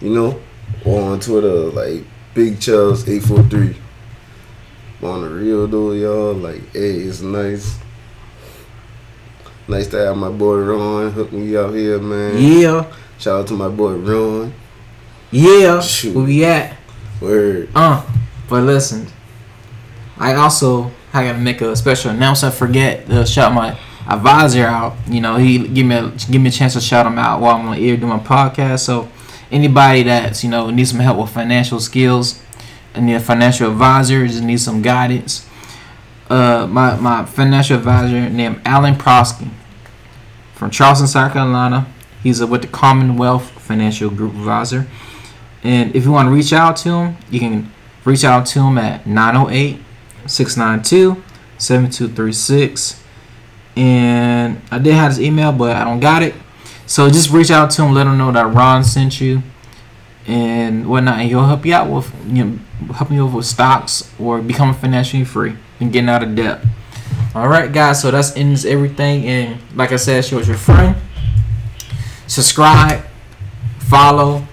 you 0.02 0.10
know, 0.12 0.39
on 0.86 1.20
Twitter, 1.20 1.72
like 1.72 2.04
Bigg 2.36 2.58
Chubbz 2.58 3.08
843. 3.08 3.76
On 5.02 5.22
the 5.22 5.30
real 5.30 5.67
though, 5.67 5.93
y'all, 5.93 6.36
like, 6.36 6.62
hey, 6.74 7.00
it's 7.00 7.22
nice. 7.22 7.80
Nice 9.67 9.88
to 9.88 9.98
have 9.98 10.15
my 10.15 10.30
boy 10.30 10.58
Ron 10.58 11.12
hook 11.12 11.32
me 11.34 11.58
out 11.58 11.74
here, 11.74 12.00
man. 12.00 12.38
Yeah, 12.38 12.86
Shout 13.17 13.41
out 13.41 13.47
to 13.47 13.53
my 13.53 13.67
boy 13.69 13.93
Ron. 13.93 14.53
yeah. 15.32 15.82
Shoot. 15.82 16.15
Where 16.15 16.25
we 16.25 16.45
at? 16.45 16.77
Word. 17.19 17.69
Uh, 17.73 18.06
but 18.47 18.63
listen, 18.63 19.08
I 20.17 20.36
also 20.36 20.91
I 21.13 21.23
gotta 21.25 21.39
make 21.39 21.62
a 21.62 21.75
special 21.75 22.12
announcement. 22.12 22.53
Forget 22.56 23.08
to 23.08 23.25
shout 23.25 23.53
my 23.53 23.77
advisor 24.08 24.65
out. 24.65 24.95
You 25.08 25.21
know, 25.21 25.38
he 25.38 25.67
give 25.67 25.86
me 25.86 25.95
a 25.95 26.10
give 26.30 26.41
me 26.41 26.49
a 26.49 26.51
chance 26.51 26.73
to 26.73 26.82
shout 26.82 27.06
him 27.08 27.17
out 27.17 27.41
while 27.41 27.56
I'm 27.56 27.67
on 27.67 27.77
air 27.77 27.97
doing 27.97 28.10
my 28.10 28.19
podcast. 28.19 28.80
So 28.82 29.10
anybody 29.51 30.03
that's 30.03 30.43
you 30.43 30.49
know 30.49 30.69
needs 30.69 30.91
some 30.91 30.99
help 30.99 31.17
with 31.17 31.32
financial 31.32 31.80
skills 31.80 32.41
and 32.93 33.06
need 33.08 33.15
a 33.15 33.19
financial 33.19 33.71
advisor, 33.71 34.27
just 34.27 34.43
need 34.43 34.60
some 34.60 34.82
guidance. 34.84 35.47
Uh, 36.30 36.67
my 36.69 36.95
my 36.97 37.25
financial 37.25 37.77
advisor 37.77 38.30
named 38.30 38.62
Alan 38.63 38.93
Prosky 38.95 39.49
from 40.53 40.69
Charleston, 40.69 41.08
South 41.08 41.34
Carolina. 41.34 41.88
He's 42.28 42.44
with 42.44 42.62
the 42.62 42.68
Commonwealth 42.68 43.52
Financial 43.52 44.10
Group 44.10 44.34
Advisor. 44.34 44.86
And 45.63 45.96
if 45.96 46.04
you 46.04 46.12
want 46.12 46.28
to 46.28 46.34
reach 46.34 46.52
out 46.52 46.76
to 46.78 46.90
him, 46.90 47.18
you 47.32 47.40
can 47.40 47.72
reach 48.04 48.26
out 48.26 48.46
to 48.48 48.60
him 48.60 48.78
at 48.78 49.08
908 49.08 49.80
692 50.26 51.24
7236. 51.58 53.02
And 53.78 54.62
I 54.70 54.78
did 54.78 54.94
have 54.96 55.12
his 55.12 55.22
email, 55.22 55.54
but 55.54 55.78
I 55.78 55.86
don't 55.86 56.02
got 56.02 56.22
it. 56.22 56.36
So 56.86 57.10
just 57.10 57.30
reach 57.30 57.50
out 57.50 57.72
to 57.72 57.86
him, 57.86 57.94
let 57.94 58.06
him 58.06 58.18
know 58.18 58.34
that 58.34 58.54
Ron 58.54 58.84
sent 58.84 59.22
you 59.22 59.42
and 60.26 60.90
whatnot. 60.90 61.20
And 61.20 61.30
he'll 61.30 61.46
help 61.46 61.66
you 61.66 61.76
out 61.76 61.90
with, 61.90 62.13
you 62.28 62.44
know, 62.44 62.94
help 62.94 63.10
you 63.10 63.26
with 63.26 63.46
stocks 63.46 64.13
or 64.20 64.42
becoming 64.42 64.76
financially 64.76 65.24
free 65.24 65.56
and 65.80 65.94
getting 65.94 66.10
out 66.10 66.24
of 66.24 66.36
debt. 66.36 66.62
All 67.34 67.48
right, 67.48 67.72
guys. 67.72 68.02
So 68.02 68.12
that's 68.12 68.36
ends 68.36 68.66
everything. 68.66 69.26
And 69.28 69.62
like 69.78 69.94
I 69.94 69.96
said, 69.96 70.26
show 70.26 70.40
us 70.40 70.48
your 70.50 70.58
friend. 70.58 70.98
Subscribe, 72.28 73.04
follow, 73.80 74.46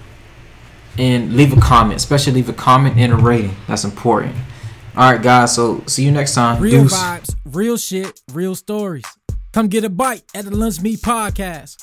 and 0.97 1.35
leave 1.35 1.55
a 1.55 1.61
comment. 1.61 1.97
Especially 1.97 2.33
leave 2.33 2.49
a 2.49 2.53
comment 2.53 2.97
and 2.97 3.13
a 3.13 3.15
rating. 3.15 3.55
That's 3.67 3.83
important. 3.83 4.35
All 4.95 5.11
right, 5.11 5.21
guys. 5.21 5.53
So 5.53 5.83
see 5.87 6.05
you 6.05 6.11
next 6.11 6.33
time. 6.35 6.61
Real 6.61 6.83
Deuce. 6.83 6.93
vibes, 6.93 7.35
real 7.45 7.77
shit, 7.77 8.21
real 8.33 8.55
stories. 8.55 9.05
Come 9.51 9.67
get 9.67 9.83
a 9.83 9.89
bite 9.89 10.23
at 10.33 10.45
the 10.45 10.55
Lunch 10.55 10.81
Meet 10.81 10.99
Podcast. 10.99 11.77